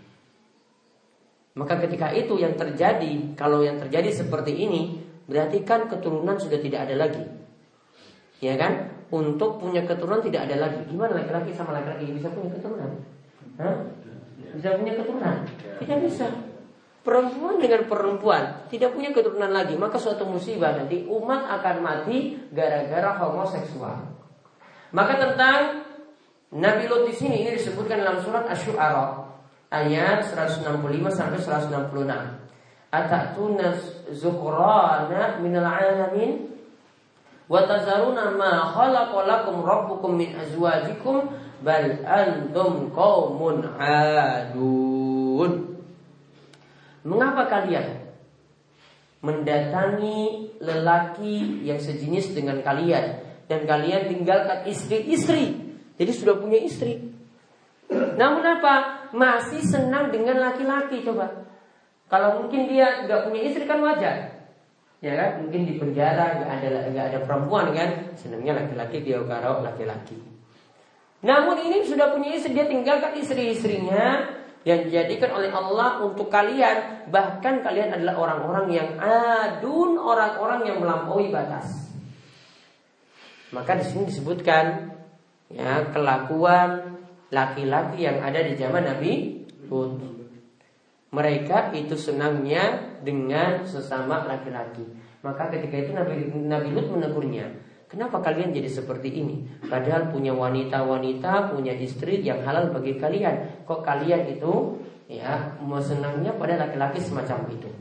[1.58, 6.86] Maka ketika itu yang terjadi, kalau yang terjadi seperti ini, berarti kan keturunan sudah tidak
[6.86, 7.26] ada lagi.
[8.38, 8.98] Ya kan?
[9.08, 10.84] untuk punya keturunan tidak ada lagi.
[10.92, 12.92] Gimana laki-laki sama laki-laki bisa punya keturunan?
[13.56, 13.76] Hah?
[14.52, 15.36] Bisa punya keturunan?
[15.80, 16.28] Tidak bisa.
[17.08, 23.16] Perempuan dengan perempuan tidak punya keturunan lagi, maka suatu musibah nanti umat akan mati gara-gara
[23.16, 24.12] homoseksual.
[24.92, 25.88] Maka tentang
[26.52, 29.24] Nabi Lot di sini ini disebutkan dalam surat Asy-Syu'ara
[29.72, 30.68] ayat 165
[31.08, 32.92] sampai 166.
[32.92, 33.72] Atatuna
[34.12, 36.52] zukrana minal alamin
[37.48, 41.32] wa tazaruna ma khalaqalakum rabbukum min azwajikum
[41.64, 45.77] bal antum qaumun adun
[47.08, 48.04] Mengapa kalian
[49.24, 55.56] mendatangi lelaki yang sejenis dengan kalian dan kalian tinggalkan istri-istri?
[55.96, 57.00] Jadi sudah punya istri.
[57.90, 59.08] Namun apa?
[59.16, 61.48] Masih senang dengan laki-laki coba.
[62.12, 64.36] Kalau mungkin dia nggak punya istri kan wajar.
[65.00, 65.48] Ya kan?
[65.48, 68.20] Mungkin di penjara nggak ada nggak ada perempuan kan?
[68.20, 70.20] Senangnya laki-laki dia karo laki-laki.
[71.24, 74.38] Namun ini sudah punya istri dia tinggalkan istri-istrinya
[74.68, 77.08] yang dijadikan oleh Allah untuk kalian.
[77.08, 81.88] Bahkan kalian adalah orang-orang yang adun orang-orang yang melampaui batas.
[83.56, 84.92] Maka di sini disebutkan
[85.48, 87.00] ya kelakuan
[87.32, 89.12] laki-laki yang ada di zaman Nabi
[89.72, 90.04] Hud.
[91.16, 94.84] Mereka itu senangnya dengan sesama laki-laki.
[95.24, 97.48] Maka ketika itu Nabi, Nabi Lut menegurnya,
[97.88, 99.48] kenapa kalian jadi seperti ini?
[99.68, 103.66] Padahal punya wanita-wanita, punya istri yang halal bagi kalian.
[103.68, 107.72] Kok kalian itu ya senangnya pada laki-laki semacam itu?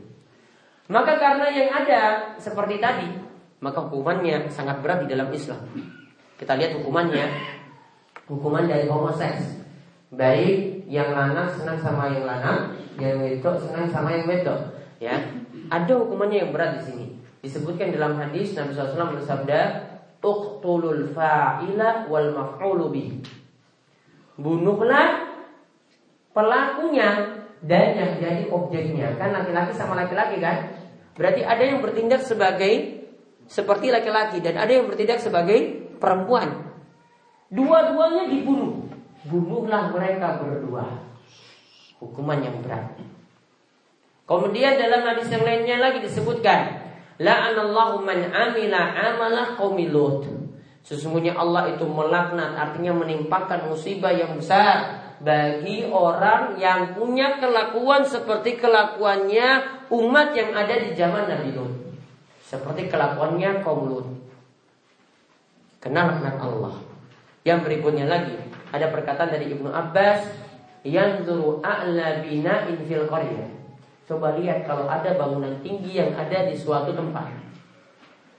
[0.87, 3.11] Maka karena yang ada seperti tadi,
[3.59, 5.59] maka hukumannya sangat berat di dalam Islam.
[6.39, 7.27] Kita lihat hukumannya,
[8.31, 9.67] hukuman dari homoseks.
[10.07, 14.79] Baik yang lanang senang sama yang lanang, yang wedok senang sama yang wedok.
[15.03, 15.19] Ya,
[15.67, 17.05] ada hukumannya yang berat di sini.
[17.43, 19.59] Disebutkan dalam hadis Nabi SAW bersabda,
[20.21, 23.21] "Uqtulul fa'ila wal maf'ulu bih."
[24.37, 25.27] Bunuhlah
[26.33, 29.17] pelakunya dan yang jadi objeknya.
[29.17, 30.77] Kan laki-laki sama laki-laki kan?
[31.17, 33.05] Berarti ada yang bertindak sebagai
[33.49, 36.69] seperti laki-laki dan ada yang bertindak sebagai perempuan.
[37.49, 38.85] Dua-duanya dibunuh
[39.25, 40.85] bunuhlah mereka berdua.
[41.97, 42.93] Hukuman yang berat.
[44.27, 46.86] Kemudian dalam hadis yang lainnya lagi disebutkan,
[47.17, 49.89] la'anallahu man amila amalah qaumi
[50.87, 58.55] Sesungguhnya Allah itu melaknat artinya menimpakan musibah yang besar bagi orang yang punya kelakuan seperti
[58.55, 61.73] kelakuannya umat yang ada di zaman Nabi Lut.
[62.39, 64.07] Seperti kelakuannya kaum Lut.
[65.83, 66.79] Kenal laknat Allah.
[67.43, 68.39] Yang berikutnya lagi
[68.71, 70.23] ada perkataan dari Ibnu Abbas
[70.87, 73.56] yang zuru a'la bina'in fil qaryah.
[74.07, 77.27] Coba lihat kalau ada bangunan tinggi yang ada di suatu tempat.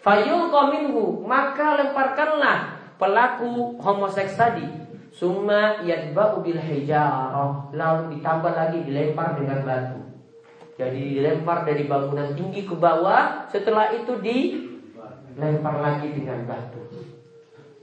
[0.00, 4.64] Fayul minhu maka lemparkanlah pelaku homoseks tadi.
[5.12, 7.68] Summa yadba'u bil hijarah.
[7.76, 10.00] Lalu ditambah lagi dilempar dengan batu.
[10.78, 16.78] Jadi dilempar dari bangunan tinggi ke bawah, setelah itu dilempar lagi dengan batu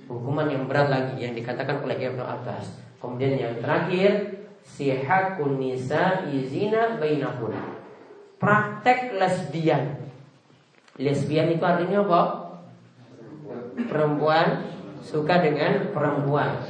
[0.05, 2.81] hukuman yang berat lagi yang dikatakan oleh Ibnu Abbas.
[3.01, 7.74] Kemudian yang terakhir sihakun nisa izina bainahun.
[8.35, 9.95] Praktek lesbian.
[10.99, 12.21] Lesbian itu artinya apa?
[13.87, 14.47] Perempuan
[14.99, 16.63] suka dengan perempuan.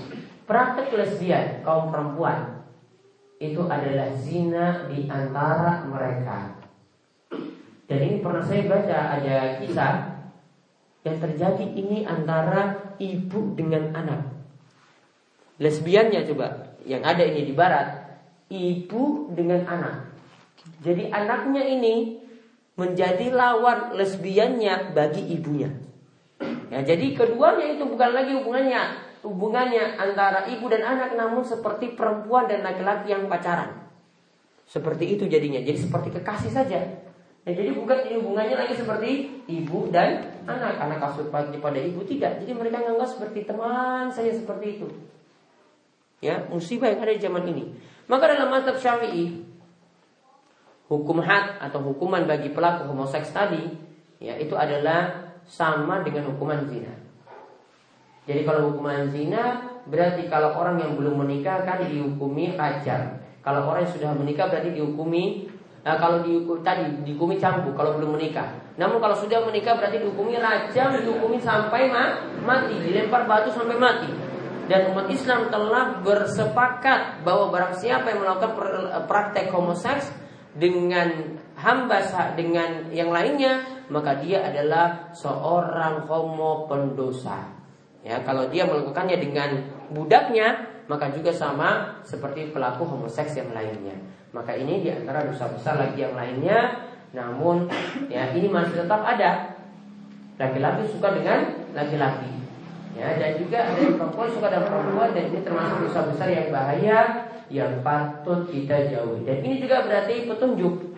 [0.45, 2.55] Praktek lesbian kaum perempuan
[3.41, 6.55] itu adalah zina di antara mereka.
[7.85, 9.93] Dan ini pernah saya baca ada kisah
[11.05, 14.21] yang terjadi ini antara ibu dengan anak.
[15.61, 20.14] Lesbiannya coba, yang ada ini di barat, ibu dengan anak.
[20.83, 22.19] Jadi anaknya ini
[22.75, 25.71] menjadi lawan lesbiannya bagi ibunya.
[26.67, 32.45] Ya, jadi keduanya itu bukan lagi hubungannya hubungannya antara ibu dan anak namun seperti perempuan
[32.45, 33.89] dan laki-laki yang pacaran.
[34.69, 35.61] Seperti itu jadinya.
[35.61, 36.79] Jadi seperti kekasih saja.
[37.45, 40.81] Ya, jadi bukan hubungannya lagi seperti ibu dan anak.
[40.81, 42.41] Anak kasut pagi pada ibu tidak.
[42.41, 44.87] Jadi mereka menganggap seperti teman saya seperti itu.
[46.21, 47.69] Ya, musibah yang ada di zaman ini.
[48.09, 49.45] Maka dalam mazhab Syafi'i
[50.85, 53.61] hukum had atau hukuman bagi pelaku homoseks tadi
[54.21, 56.93] ya itu adalah sama dengan hukuman zina.
[58.25, 63.21] Jadi kalau hukuman zina berarti kalau orang yang belum menikah kan dihukumi hajar.
[63.45, 65.53] Kalau orang yang sudah menikah berarti dihukumi
[65.85, 68.57] Nah, kalau dihukum tadi dihukumi cambuk kalau belum menikah.
[68.73, 74.09] Namun kalau sudah menikah berarti dihukumi rajam, dihukumi sampai ma mati, dilempar batu sampai mati.
[74.65, 78.57] Dan umat Islam telah bersepakat bahwa barang siapa yang melakukan
[79.05, 80.09] praktek homoseks
[80.55, 81.99] dengan hamba
[82.35, 87.53] dengan yang lainnya maka dia adalah seorang homo pendosa.
[88.05, 89.49] Ya, kalau dia melakukannya dengan
[89.93, 93.97] budaknya maka juga sama seperti pelaku homoseks yang lainnya.
[94.29, 96.85] Maka ini di antara dosa besar lagi yang lainnya.
[97.15, 97.65] Namun
[98.11, 99.57] ya ini masih tetap ada.
[100.35, 102.31] Laki-laki suka dengan laki-laki.
[102.95, 107.24] Ya, dan juga ada perempuan suka dengan perempuan dan ini termasuk dosa besar yang bahaya
[107.49, 109.25] yang patut kita jauhi.
[109.25, 110.95] Dan ini juga berarti petunjuk.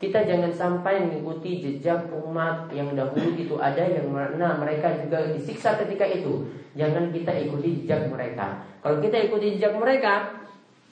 [0.00, 5.76] Kita jangan sampai mengikuti jejak umat yang dahulu itu ada yang mana mereka juga disiksa
[5.76, 6.48] ketika itu.
[6.72, 8.64] Jangan kita ikuti jejak mereka.
[8.80, 10.40] Kalau kita ikuti jejak mereka,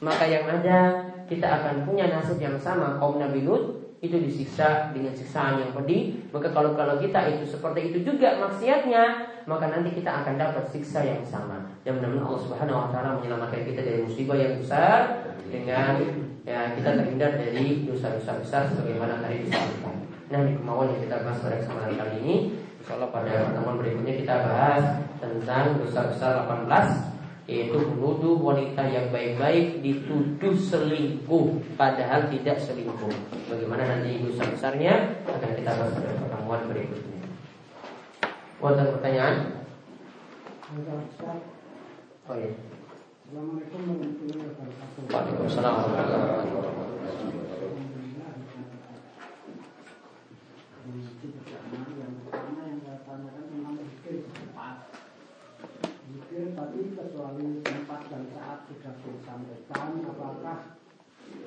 [0.05, 5.11] maka yang ada kita akan punya nasib yang sama kaum Nabi Lut itu disiksa dengan
[5.11, 6.31] siksaan yang pedih.
[6.31, 11.03] Maka kalau kalau kita itu seperti itu juga maksiatnya, maka nanti kita akan dapat siksa
[11.03, 11.67] yang sama.
[11.83, 15.99] Dan mudah-mudahan Allah Subhanahu wa taala menyelamatkan kita dari musibah yang besar dengan
[16.47, 19.95] ya kita terhindar dari dosa-dosa besar sebagaimana tadi disebutkan.
[20.29, 22.37] Nah, ini kemauan yang kita bahas pada kesempatan kali ini.
[22.79, 24.85] Insyaallah pada pertemuan berikutnya kita bahas
[25.19, 27.18] tentang dosa besar 18
[27.49, 33.09] yaitu menuduh wanita yang baik-baik dituduh selingkuh padahal tidak selingkuh.
[33.49, 37.25] Bagaimana nanti dosa besarnya akan kita bahas pada pertemuan berikutnya.
[38.61, 39.65] Ada pertanyaan?
[42.29, 42.53] Oh iya.
[43.25, 45.01] Assalamualaikum warahmatullahi wabarakatuh.
[45.09, 47.48] Waalaikumsalam warahmatullahi wabarakatuh.
[57.39, 60.59] Kecuali tempat dan saat sudah disampaikan apakah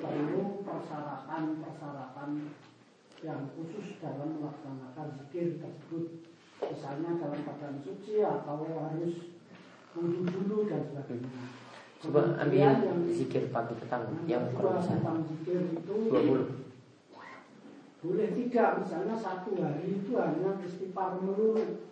[0.00, 2.30] perlu persyaratan-persyaratan
[3.20, 6.04] yang khusus dalam melaksanakan zikir tersebut?
[6.64, 9.36] Misalnya dalam keadaan suci atau harus
[9.92, 11.44] wudhu dulu dan sebagainya.
[12.00, 16.64] Coba ambil yang zikir pagi petang yang kalau tentang zikir itu 20
[18.02, 18.82] boleh tidak?
[18.82, 21.86] Misalnya satu hari itu hanya istighfar melulu.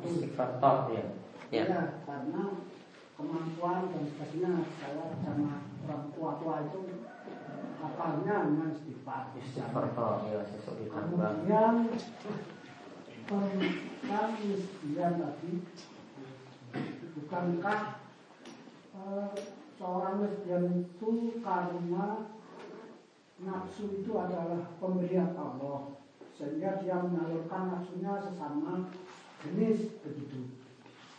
[0.00, 1.04] Istighfar tok ya.
[1.52, 1.64] Ya.
[1.68, 2.56] ya karena
[3.16, 6.80] kemampuan dan sebagainya saya sama orang tua-tua itu
[7.80, 8.72] kapalnya memang.
[8.76, 9.32] Istighfar
[10.28, 10.40] ya
[10.86, 11.74] Kemudian
[13.26, 14.30] tentang
[15.16, 15.52] tadi
[17.16, 17.80] bukankah
[18.94, 19.30] eh,
[19.76, 21.10] seorang lesbian itu
[21.40, 22.06] karena
[23.36, 25.96] nafsu itu adalah pemberian Allah
[26.36, 28.92] sehingga dia menyalurkan nafsunya sesama
[29.44, 30.65] jenis begitu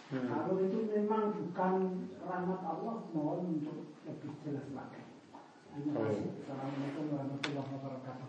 [0.08, 0.24] Hmm.
[0.32, 1.74] Kalau itu memang bukan
[2.24, 5.04] rahmat Allah, mohon untuk lebih jelas lagi.
[5.76, 6.32] Terima kasih.
[6.48, 8.28] Assalamualaikum warahmatullahi wabarakatuh.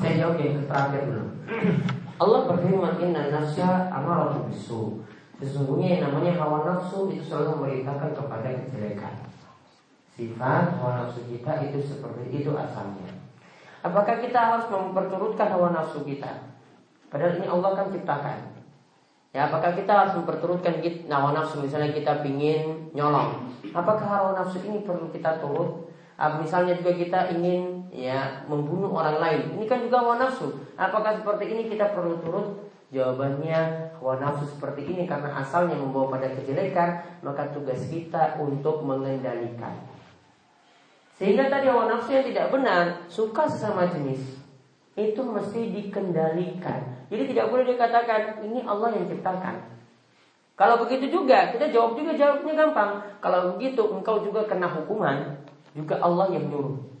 [0.00, 1.26] Saya jawab yang terakhir dulu.
[2.22, 5.02] Allah berfirman Inna nafsa amaratu bisu
[5.42, 9.26] Sesungguhnya yang namanya hawa nafsu itu selalu memerintahkan kepada kejelekan
[10.14, 13.21] Sifat hawa nafsu kita itu seperti itu asalnya
[13.82, 16.54] Apakah kita harus memperturutkan hawa nafsu kita?
[17.10, 18.38] Padahal ini Allah kan ciptakan.
[19.34, 20.78] Ya, apakah kita harus memperturutkan
[21.10, 23.50] hawa nafsu misalnya kita ingin nyolong?
[23.74, 25.90] Apakah hawa nafsu ini perlu kita turut?
[26.14, 29.40] Ah, misalnya juga kita ingin ya membunuh orang lain.
[29.58, 30.54] Ini kan juga hawa nafsu.
[30.78, 32.70] Apakah seperti ini kita perlu turut?
[32.92, 39.91] Jawabannya hawa nafsu seperti ini karena asalnya membawa pada kejelekan, maka tugas kita untuk mengendalikan.
[41.20, 44.40] Sehingga tadi hawa nafsu yang tidak benar Suka sesama jenis
[44.96, 49.60] Itu mesti dikendalikan Jadi tidak boleh dikatakan Ini Allah yang ciptakan
[50.56, 52.90] Kalau begitu juga Kita jawab juga jawabnya gampang
[53.20, 55.36] Kalau begitu engkau juga kena hukuman
[55.76, 56.92] Juga Allah yang nyuruh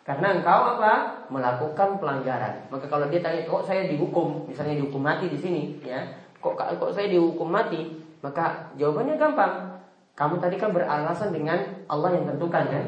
[0.00, 1.22] karena engkau apa?
[1.30, 2.66] Melakukan pelanggaran.
[2.66, 4.42] Maka kalau dia tanya, kok saya dihukum?
[4.48, 6.02] Misalnya dihukum mati di sini, ya?
[6.42, 7.94] Kok kok saya dihukum mati?
[8.18, 9.78] Maka jawabannya gampang.
[10.18, 12.84] Kamu tadi kan beralasan dengan Allah yang tentukan kan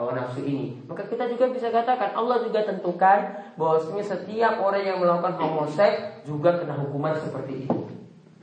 [0.00, 0.80] hawa nafsu ini.
[0.88, 6.56] Maka kita juga bisa katakan Allah juga tentukan bahwasanya setiap orang yang melakukan homoseks juga
[6.56, 7.84] kena hukuman seperti itu.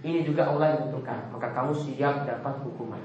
[0.05, 1.33] Ini juga Allah yang tentukan.
[1.33, 3.01] Maka kamu siap dapat hukuman.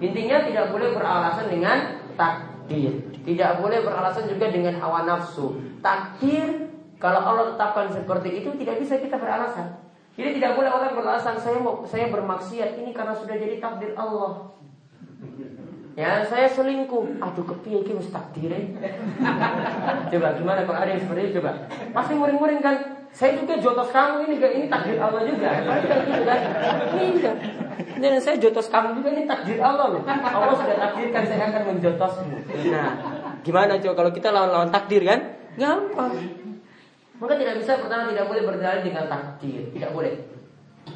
[0.00, 1.76] Intinya tidak boleh beralasan dengan
[2.16, 3.04] takdir.
[3.20, 5.60] Tidak boleh beralasan juga dengan hawa nafsu.
[5.84, 9.76] Takdir kalau Allah tetapkan seperti itu tidak bisa kita beralasan.
[10.16, 14.56] Jadi tidak boleh orang beralasan saya mau saya bermaksiat ini karena sudah jadi takdir Allah.
[15.98, 17.18] Ya, saya selingkuh.
[17.18, 18.52] Aduh, kepiye iki wis takdir.
[20.10, 21.66] coba gimana kalau ada yang seperti itu coba.
[21.90, 22.76] Pasti muring-muring kan.
[23.10, 25.50] Saya juga jotos kamu ini ini takdir Allah juga.
[25.66, 26.38] Pasti kan gitu kan.
[27.98, 30.02] Dan saya jotos kamu juga ini takdir Allah loh.
[30.06, 32.38] Allah sudah takdirkan saya akan menjotosmu.
[32.70, 32.90] Nah,
[33.42, 35.20] gimana coba kalau kita lawan-lawan takdir kan?
[35.58, 36.14] Gampang.
[37.20, 40.14] Maka tidak bisa pertama tidak boleh berdalil dengan takdir, tidak boleh.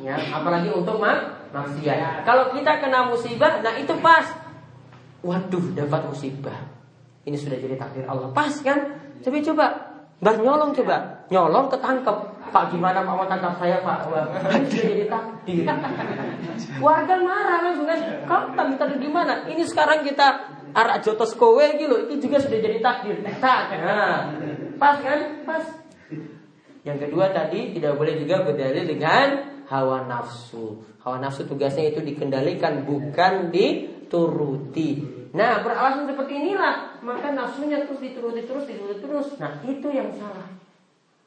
[0.00, 2.24] Ya, apalagi untuk mak maksiat.
[2.24, 4.43] Kalau kita kena musibah, nah itu pas.
[5.24, 6.68] Waduh, dapat musibah.
[7.24, 8.28] Ini sudah jadi takdir Allah.
[8.36, 9.00] Pas kan?
[9.24, 9.66] Coba coba.
[10.20, 11.24] Mbak nyolong coba.
[11.32, 12.16] Nyolong ketangkep.
[12.52, 13.98] Pak gimana Pak mau tangkap saya Pak?
[14.04, 15.64] Sudah jadi takdir.
[16.78, 17.98] Warga marah langsung kan.
[18.52, 19.48] Tadi tadi gimana?
[19.48, 22.04] Ini sekarang kita arak jotos kowe gitu.
[22.04, 23.24] Itu juga sudah jadi takdir.
[23.40, 23.62] Tak.
[23.80, 24.28] Nah,
[24.76, 25.40] pas kan?
[25.48, 25.64] Pas.
[26.84, 30.84] Yang kedua tadi tidak boleh juga berdalil dengan hawa nafsu.
[31.00, 33.48] Hawa nafsu tugasnya itu dikendalikan bukan
[34.04, 35.00] dituruti.
[35.34, 39.26] Nah beralasan seperti inilah maka nafsunya terus dituruti terus dituruti terus.
[39.40, 40.46] Nah itu yang salah.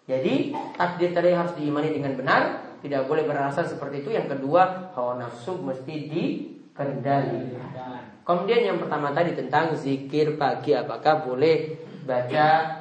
[0.07, 4.15] Jadi takdir tadi harus diimani dengan benar, tidak boleh beralasan seperti itu.
[4.15, 8.23] Yang kedua hawa nafsu mesti dikendalikan.
[8.23, 11.75] Kemudian yang pertama tadi tentang zikir pagi apakah boleh
[12.07, 12.79] baca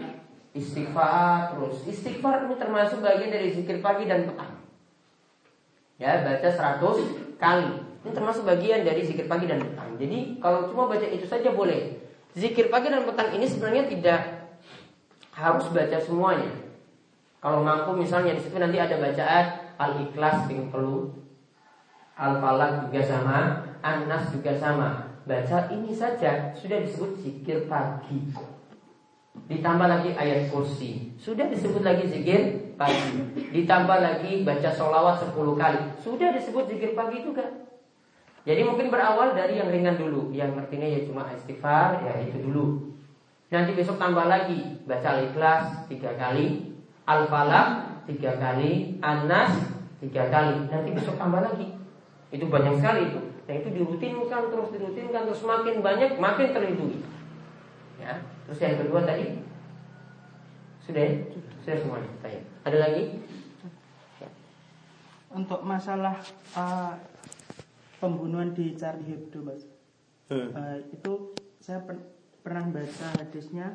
[0.55, 1.83] istighfar terus.
[1.91, 4.63] Istighfar ini termasuk bagian dari zikir pagi dan petang.
[5.99, 7.96] Ya, baca 100 kali.
[8.07, 9.99] Ini termasuk bagian dari zikir pagi dan petang.
[9.99, 11.99] Jadi kalau cuma baca itu saja boleh.
[12.39, 14.47] Zikir pagi dan petang ini sebenarnya tidak
[15.35, 16.55] harus baca semuanya.
[17.43, 21.11] Kalau mampu misalnya di situ nanti ada bacaan Al-Ikhlas dengan perlu
[22.15, 23.39] Al-Falaq juga sama
[23.83, 28.31] An-Nas juga sama Baca ini saja sudah disebut zikir pagi
[29.51, 33.21] Ditambah lagi ayat kursi Sudah disebut lagi zikir pagi
[33.53, 37.66] Ditambah lagi baca sholawat 10 kali Sudah disebut zikir pagi juga
[38.47, 40.31] Jadi mungkin berawal dari yang ringan dulu.
[40.31, 42.95] Yang artinya ya cuma istighfar Ya itu dulu.
[43.51, 44.87] Nanti besok tambah lagi.
[44.87, 46.79] Baca al-ikhlas 3 kali.
[47.11, 47.69] Al-falaq
[48.07, 49.03] 3 kali.
[49.03, 49.51] An-nas
[49.99, 50.71] 3 kali.
[50.71, 51.75] Nanti besok tambah lagi.
[52.31, 53.21] Itu banyak sekali itu.
[53.51, 55.43] Nah itu dirutinkan terus dirutinkan Terus.
[55.43, 57.03] Makin banyak makin terlindungi.
[57.99, 58.23] Ya.
[58.47, 59.43] Terus yang kedua tadi?
[60.87, 61.15] Sudah ya?
[61.67, 62.11] Sudah semuanya.
[62.23, 62.41] Tanya.
[62.63, 63.03] Ada lagi?
[65.35, 66.15] Untuk masalah
[66.55, 66.95] uh,
[68.01, 69.63] pembunuhan di Charlie Hebdo, Mas.
[70.27, 70.51] Hmm.
[70.53, 71.13] Uh, itu
[71.63, 71.99] saya per
[72.47, 73.75] pernah baca hadisnya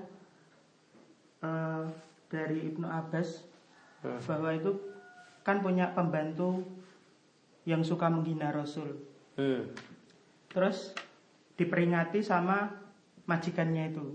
[1.44, 1.84] uh,
[2.32, 3.44] dari Ibnu Abbas
[4.04, 4.20] hmm.
[4.24, 4.72] bahwa itu
[5.44, 6.64] kan punya pembantu
[7.68, 8.96] yang suka menghina Rasul.
[9.36, 9.76] Hmm.
[10.48, 10.96] Terus
[11.60, 12.72] diperingati sama
[13.28, 14.06] majikannya itu.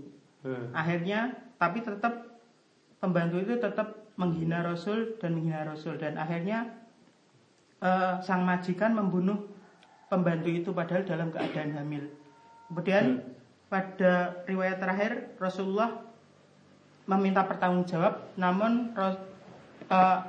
[0.41, 0.73] Hmm.
[0.73, 2.41] Akhirnya tapi tetap
[2.97, 6.73] pembantu itu tetap menghina Rasul dan menghina Rasul dan akhirnya
[7.81, 9.45] uh, sang majikan membunuh
[10.07, 12.03] pembantu itu padahal dalam keadaan hamil.
[12.67, 13.69] Kemudian hmm.
[13.71, 16.03] pada riwayat terakhir Rasulullah
[17.07, 20.19] meminta pertanggungjawab, namun uh,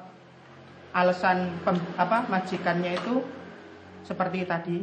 [0.94, 3.22] alasan pem, apa majikannya itu
[4.06, 4.78] seperti tadi.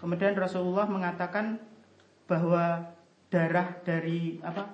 [0.00, 1.60] Kemudian Rasulullah mengatakan
[2.24, 2.88] bahwa
[3.28, 4.64] darah dari apa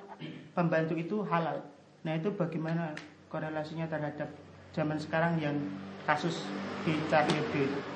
[0.55, 1.66] pembantu itu halal.
[2.07, 2.94] Nah itu bagaimana
[3.26, 4.30] korelasinya terhadap
[4.70, 5.59] zaman sekarang yang
[6.07, 6.47] kasus
[6.86, 7.95] di itu.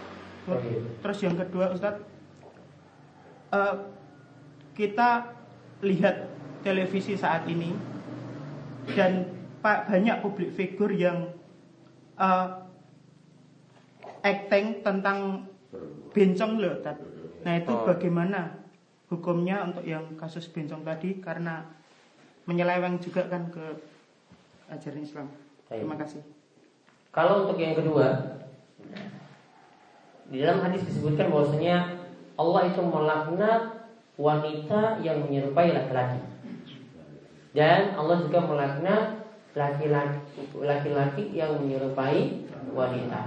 [1.04, 2.02] Terus yang kedua Ustadz,
[3.54, 3.76] uh,
[4.74, 5.36] kita
[5.84, 6.28] lihat
[6.64, 7.72] televisi saat ini
[8.96, 9.28] dan
[9.60, 11.30] pak banyak publik figur yang
[12.16, 12.64] uh,
[14.24, 15.48] acting tentang
[16.12, 16.76] bencong loh.
[17.44, 17.84] Nah itu oh.
[17.86, 18.60] bagaimana
[19.08, 21.66] hukumnya untuk yang kasus bencong tadi karena
[22.44, 23.64] menyeleweng juga kan ke
[24.70, 25.28] ajaran Islam.
[25.70, 26.22] Terima kasih.
[27.10, 28.38] Kalau untuk yang kedua,
[30.30, 31.98] di dalam hadis disebutkan bahwasanya
[32.38, 33.62] Allah itu melaknat
[34.14, 36.22] wanita yang menyerupai laki-laki.
[37.50, 39.26] Dan Allah juga melaknat
[40.54, 43.26] laki-laki yang menyerupai wanita.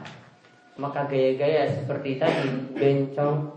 [0.80, 3.52] Maka gaya-gaya seperti tadi, bencong,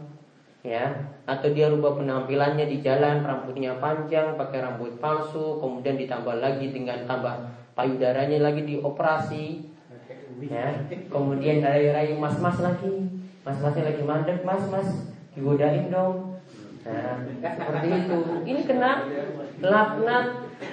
[0.66, 6.70] ya, atau dia rubah penampilannya di jalan rambutnya panjang pakai rambut palsu kemudian ditambah lagi
[6.70, 7.34] dengan tambah
[7.74, 9.66] payudaranya lagi dioperasi
[10.46, 10.70] ya
[11.10, 13.15] kemudian rayu-rayu mas-mas lagi
[13.46, 16.42] mas-masnya lagi mandek mas-mas digodain dong.
[16.82, 18.18] Nah, seperti itu.
[18.42, 19.06] Ini kena
[19.62, 20.26] laknat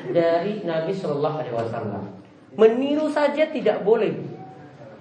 [0.10, 2.04] dari Nabi Shallallahu Alaihi Wasallam.
[2.58, 4.14] Meniru saja tidak boleh.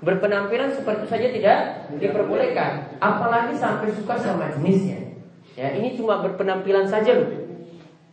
[0.03, 1.59] Berpenampilan seperti saja tidak
[1.97, 3.01] diperbolehkan.
[3.01, 5.16] Apalagi sampai suka sama jenisnya.
[5.57, 7.31] Ya, ini cuma berpenampilan saja loh.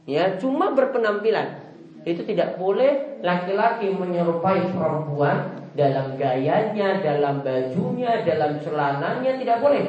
[0.08, 1.69] Ya, cuma berpenampilan.
[2.08, 9.86] Itu tidak boleh laki-laki menyerupai perempuan dalam gayanya, dalam bajunya, dalam celananya tidak boleh.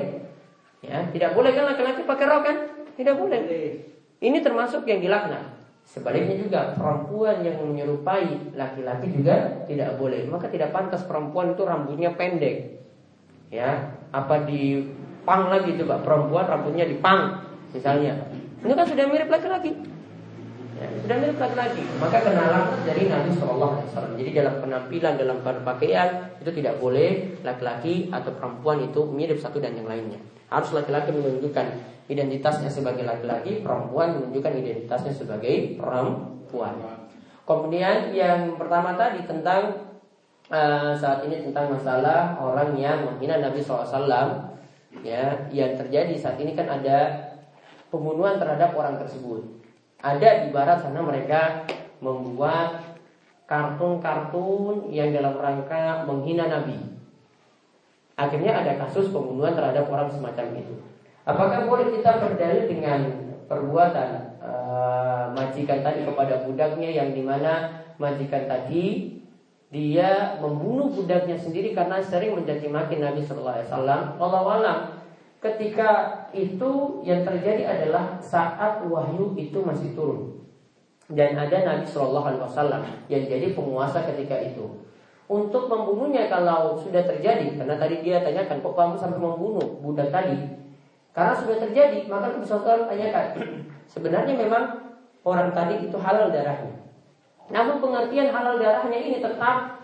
[0.81, 2.57] Ya, tidak boleh kan laki-laki pakai rok kan?
[2.97, 3.41] Tidak boleh.
[4.21, 5.61] Ini termasuk yang dilaknat.
[5.91, 10.23] Sebaliknya juga perempuan yang menyerupai laki-laki juga tidak boleh.
[10.29, 12.79] Maka tidak pantas perempuan itu rambutnya pendek.
[13.51, 14.87] Ya, apa di
[15.27, 17.43] pang lagi coba perempuan rambutnya dipang
[17.75, 18.31] misalnya.
[18.63, 19.73] Ini kan sudah mirip laki-laki.
[20.81, 21.85] Ya, sudah mirip laki-laki.
[22.01, 24.17] Maka kenalan dari Nabi Wasallam.
[24.17, 26.09] Jadi dalam penampilan, dalam berpakaian
[26.41, 30.17] itu tidak boleh laki-laki atau perempuan itu mirip satu dan yang lainnya.
[30.49, 31.67] Harus laki-laki menunjukkan
[32.09, 36.81] identitasnya sebagai laki-laki, perempuan menunjukkan identitasnya sebagai perempuan.
[37.45, 39.93] Kemudian yang pertama tadi tentang
[40.49, 44.09] uh, saat ini tentang masalah orang yang menghina Nabi SAW
[45.05, 47.31] ya yang terjadi saat ini kan ada
[47.93, 49.60] pembunuhan terhadap orang tersebut.
[50.01, 51.69] Ada di barat sana mereka
[52.01, 52.97] membuat
[53.45, 56.79] kartun-kartun yang dalam rangka menghina Nabi.
[58.17, 60.77] Akhirnya ada kasus pembunuhan terhadap orang semacam itu.
[61.25, 63.01] Apakah boleh kita berdalil dengan
[63.51, 69.19] perbuatan uh, majikan tadi kepada budaknya yang di mana majikan tadi
[69.71, 74.03] dia membunuh budaknya sendiri karena sering menjadi maki Nabi Shallallahu Alaihi Wasallam.
[74.19, 74.79] Allah alam
[75.41, 75.91] ketika
[76.37, 80.45] itu yang terjadi adalah saat wahyu itu masih turun
[81.11, 84.87] dan ada Nabi Shallallahu Alaihi Wasallam yang jadi penguasa ketika itu.
[85.31, 90.59] Untuk membunuhnya kalau sudah terjadi, karena tadi dia tanyakan kok kamu sampai membunuh budak tadi,
[91.15, 93.27] karena sudah terjadi, maka Nabi SAW tanyakan.
[93.87, 94.91] Sebenarnya memang
[95.23, 96.83] orang tadi itu halal darahnya.
[97.51, 99.80] Namun pengertian halal darahnya ini tetap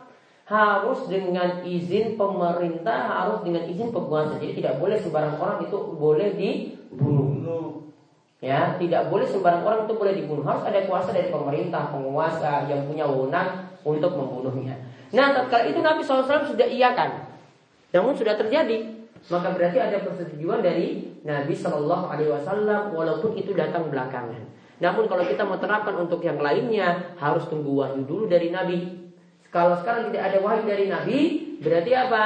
[0.47, 4.39] harus dengan izin pemerintah, harus dengan izin penguasa.
[4.39, 7.91] Jadi tidak boleh sembarang orang itu boleh dibunuh.
[8.39, 10.47] Ya, tidak boleh sembarang orang itu boleh dibunuh.
[10.47, 14.79] Harus ada kuasa dari pemerintah, penguasa yang punya wewenang untuk membunuhnya.
[15.11, 17.27] Nah, tatkala itu Nabi SAW sudah iakan.
[17.91, 23.91] Namun sudah terjadi, maka berarti ada persetujuan dari Nabi Shallallahu Alaihi Wasallam walaupun itu datang
[23.91, 24.47] belakangan.
[24.79, 29.06] Namun kalau kita mau terapkan untuk yang lainnya harus tunggu wahyu dulu dari Nabi.
[29.55, 31.21] Kalau sekarang tidak ada wahyu dari Nabi,
[31.63, 32.25] berarti apa?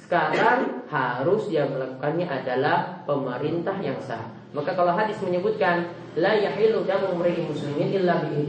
[0.00, 4.26] Sekarang harus yang melakukannya adalah pemerintah yang sah.
[4.50, 8.42] Maka kalau hadis menyebutkan la yahilu damu muslimin illa bi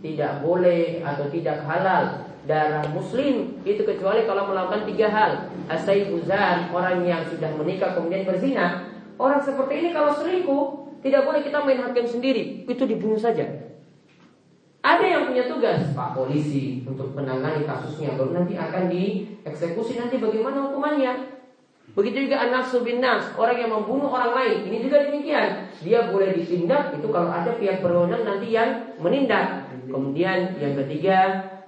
[0.00, 5.32] Tidak boleh atau tidak halal darah muslim itu kecuali kalau melakukan tiga hal.
[5.70, 8.90] Asaibuzan orang yang sudah menikah kemudian berzina.
[9.20, 10.64] Orang seperti ini kalau selingkuh
[11.04, 13.69] tidak boleh kita main hakim sendiri, itu dibunuh saja.
[14.80, 20.72] Ada yang punya tugas Pak polisi untuk menangani kasusnya baru nanti akan dieksekusi nanti bagaimana
[20.72, 21.36] hukumannya.
[21.92, 24.58] Begitu juga anak subinas orang yang membunuh orang lain.
[24.72, 25.68] Ini juga demikian.
[25.84, 29.68] Dia boleh ditindak itu kalau ada pihak berwenang nanti yang menindak.
[29.90, 31.18] Kemudian yang ketiga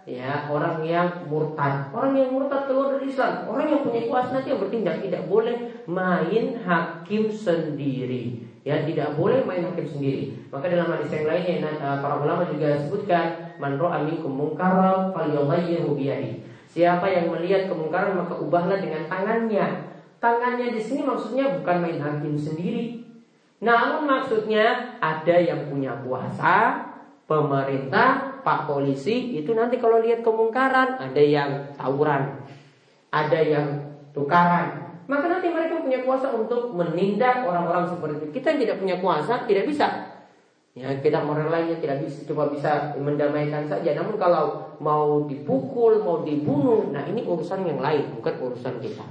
[0.09, 1.91] ya orang yang murtad.
[1.93, 5.57] Orang yang murtad keluar dari Islam, orang yang punya kuasa nanti yang bertindak tidak boleh
[5.85, 8.52] main hakim sendiri.
[8.63, 10.39] Ya tidak boleh main hakim sendiri.
[10.55, 15.11] Maka dalam hadis yang lainnya eh, para ulama juga sebutkan man ra'a minkum munkaran
[15.99, 16.43] biyadi.
[16.73, 19.93] Siapa yang melihat kemungkaran maka ubahlah dengan tangannya.
[20.23, 23.03] Tangannya di sini maksudnya bukan main hakim sendiri.
[23.63, 26.83] Namun maksudnya ada yang punya kuasa,
[27.31, 32.43] pemerintah, pak polisi itu nanti kalau lihat kemungkaran ada yang tawuran,
[33.15, 33.67] ada yang
[34.11, 38.27] tukaran, maka nanti mereka punya kuasa untuk menindak orang-orang seperti itu.
[38.41, 39.89] Kita yang tidak punya kuasa tidak bisa.
[40.73, 43.93] Ya, kita lainnya tidak bisa cuma bisa mendamaikan saja.
[43.93, 49.05] Namun kalau mau dipukul, mau dibunuh, nah ini urusan yang lain, bukan urusan kita.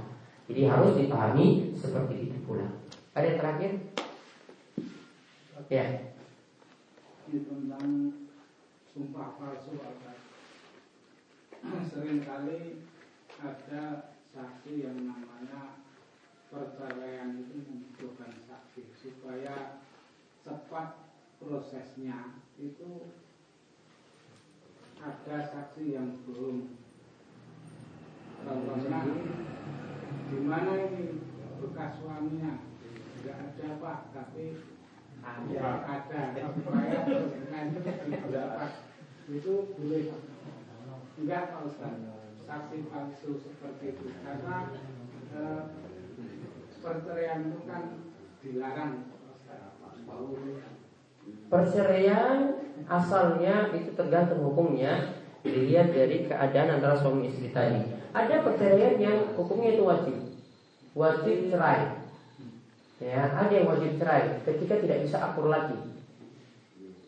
[0.50, 2.66] Jadi harus dipahami seperti itu pula.
[3.14, 3.70] Ada yang terakhir?
[5.70, 5.86] Ya.
[7.30, 7.86] Tentang
[8.90, 9.78] sumpah palsu
[11.94, 12.82] sering kali
[13.38, 15.31] ada saksi yang namanya
[16.52, 19.80] perceraian itu membutuhkan saksi supaya
[20.44, 21.00] cepat
[21.40, 23.08] prosesnya itu
[25.00, 26.76] ada saksi yang belum.
[28.44, 29.00] Contohnya
[30.28, 31.24] di mana ini?
[31.64, 32.68] Bekas suaminya.
[33.16, 34.60] Tidak ada pak tapi
[35.24, 35.62] ada.
[35.88, 36.22] Ada.
[36.52, 37.80] Supaya prosesnya itu
[38.28, 38.70] dapat
[39.32, 40.04] itu boleh.
[41.16, 41.96] Enggak pak Ustaz.
[42.44, 44.06] Saksi palsu seperti itu.
[44.20, 44.58] Karena
[45.32, 45.81] eh,
[46.82, 47.82] perceraian itu kan
[48.42, 48.92] dilarang
[51.48, 52.58] Perceraian
[52.88, 55.14] asalnya itu tergantung hukumnya
[55.46, 57.80] dilihat dari keadaan antara suami istri tadi.
[58.12, 60.16] Ada perceraian yang hukumnya itu wajib,
[60.96, 62.02] wajib cerai.
[63.02, 65.76] Ya, ada yang wajib cerai ketika tidak bisa akur lagi.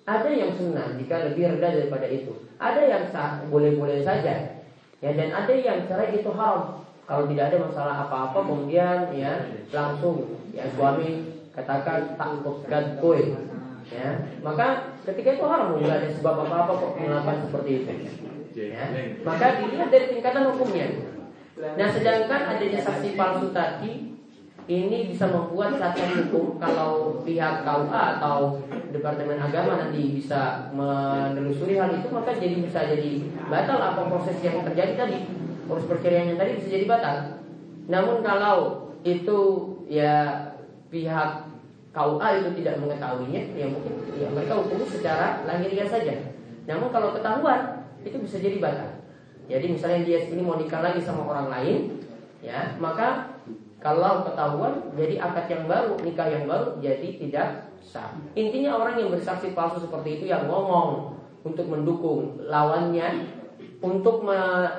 [0.04, 2.32] Ada yang sunnah jika lebih rendah daripada itu.
[2.60, 3.02] Ada yang
[3.48, 4.60] boleh-boleh saja.
[5.00, 6.84] Ya, dan ada yang cerai itu haram.
[7.04, 9.32] Kalau tidak ada masalah apa-apa kemudian ya
[9.68, 12.64] langsung ya suami katakan takut
[13.00, 13.36] kue.
[13.92, 14.08] Ya
[14.40, 17.92] maka ketika itu haram nggak ada sebab apa apa kok melakukan seperti itu.
[18.56, 18.88] Ya
[19.20, 20.88] maka dilihat dari tingkatan hukumnya.
[21.54, 24.14] Nah sedangkan adanya saksi palsu tadi
[24.64, 28.64] ini bisa membuat catatan hukum kalau pihak KUA atau
[28.96, 34.64] Departemen Agama nanti bisa menelusuri hal itu maka jadi bisa jadi batal apa proses yang
[34.64, 37.16] terjadi tadi proses perceraian yang tadi bisa jadi batal
[37.88, 39.40] namun kalau itu
[39.88, 40.48] ya
[40.88, 41.30] pihak
[41.94, 46.34] KUA itu tidak mengetahuinya, ya mungkin ya mereka hukum secara lahiriah saja.
[46.66, 48.90] Namun kalau ketahuan itu bisa jadi batal.
[49.46, 52.02] Jadi misalnya dia ini mau nikah lagi sama orang lain,
[52.42, 53.38] ya maka
[53.78, 57.48] kalau ketahuan jadi akad yang baru, nikah yang baru jadi tidak
[57.84, 58.10] sah.
[58.34, 61.14] Intinya orang yang bersaksi palsu seperti itu yang ngomong
[61.46, 63.28] untuk mendukung lawannya,
[63.80, 64.22] untuk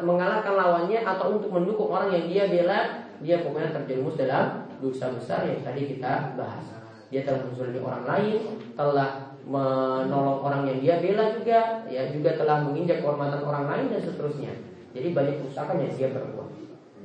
[0.04, 2.80] mengalahkan lawannya atau untuk mendukung orang yang dia bela,
[3.24, 6.76] dia pokoknya terjerumus dalam dosa besar yang tadi kita bahas
[7.14, 8.38] dia telah menzalimi orang lain,
[8.74, 14.02] telah menolong orang yang dia bela juga, ya juga telah menginjak kehormatan orang lain dan
[14.02, 14.54] seterusnya.
[14.92, 16.50] Jadi banyak kerusakan yang dia berbuat.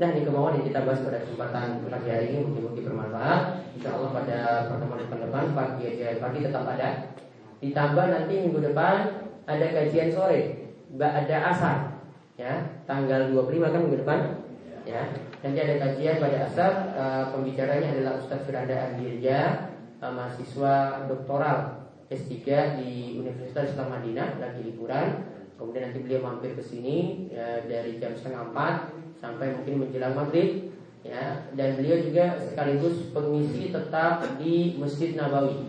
[0.00, 3.40] Nah ini kemauan yang kita bahas pada kesempatan pagi hari ini mungkin-mungkin bermanfaat.
[3.76, 4.38] Insya Allah pada
[4.72, 5.84] pertemuan depan pagi
[6.16, 6.90] pagi tetap ada.
[7.60, 8.96] Ditambah nanti minggu depan
[9.44, 10.59] ada kajian sore,
[10.98, 11.76] ada asar,
[12.34, 14.20] ya tanggal 25 kan minggu depan,
[14.82, 15.02] ya.
[15.40, 19.72] Nanti ada kajian pada asar, uh, pembicaranya adalah Ustaz Firanda Andirja
[20.04, 22.36] uh, mahasiswa doktoral S3
[22.82, 25.30] di Universitas Islam Madinah lagi liburan.
[25.56, 28.74] Kemudian nanti beliau mampir ke sini ya, dari jam setengah empat
[29.20, 30.72] sampai mungkin menjelang maghrib.
[31.00, 35.64] Ya, dan beliau juga sekaligus pengisi tetap di Masjid Nabawi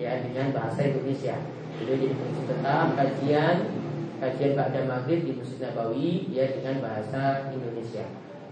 [0.00, 1.36] ya dengan bahasa Indonesia.
[1.76, 3.56] Beliau jadi pengisi tetap kajian
[4.20, 8.04] kajian pada maghrib di Masjid Nabawi ya dengan bahasa Indonesia.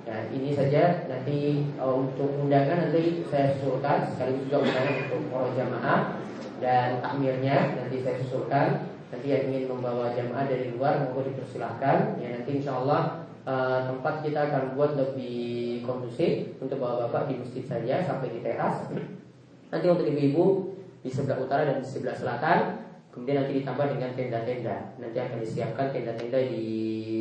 [0.09, 1.05] Nah ini saja.
[1.05, 6.01] Nanti uh, untuk undangan nanti saya susulkan sekaligus juga undangan untuk para jamaah
[6.59, 8.69] dan takmirnya nanti saya susulkan.
[9.09, 12.17] Nanti yang ingin membawa jamaah dari luar monggo dipersilahkan.
[12.17, 17.45] Ya nanti insya Allah uh, tempat kita akan buat lebih kondusif untuk bawa bapak di
[17.45, 18.89] masjid saja sampai di teras.
[19.69, 20.73] Nanti untuk ibu-ibu
[21.05, 22.88] di sebelah utara dan di sebelah selatan
[23.19, 24.77] kemudian nanti ditambah dengan tenda-tenda.
[25.03, 26.67] Nanti akan disiapkan tenda-tenda di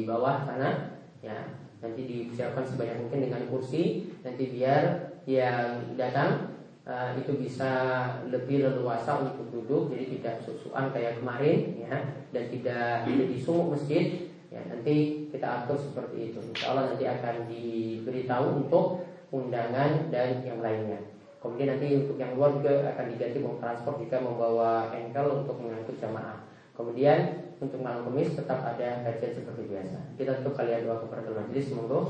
[0.05, 0.93] bawah sana
[1.25, 1.57] ya.
[1.81, 4.13] Nanti disiapkan sebanyak mungkin dengan kursi.
[4.21, 6.53] Nanti biar yang datang
[6.85, 7.73] uh, itu bisa
[8.29, 9.89] lebih leluasa untuk duduk.
[9.97, 11.97] Jadi tidak susuan kayak kemarin ya.
[12.29, 14.61] Dan tidak jadi sumuk masjid ya.
[14.69, 16.39] Nanti kita atur seperti itu.
[16.53, 19.01] Insya Allah nanti akan diberitahu untuk
[19.33, 24.17] undangan dan yang lainnya kemudian nanti untuk yang luar juga akan diganti mau transport jika
[24.21, 26.38] membawa engkel untuk mengangkut jamaah
[26.77, 29.97] kemudian untuk malam kemis tetap ada kajian seperti biasa.
[30.13, 32.05] Kita tutup kalian doa kepada majelis semoga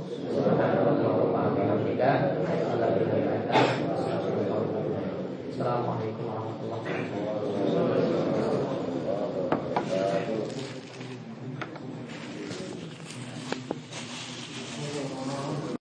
[5.57, 8.26] Assalamualaikum warahmatullahi wabarakatuh.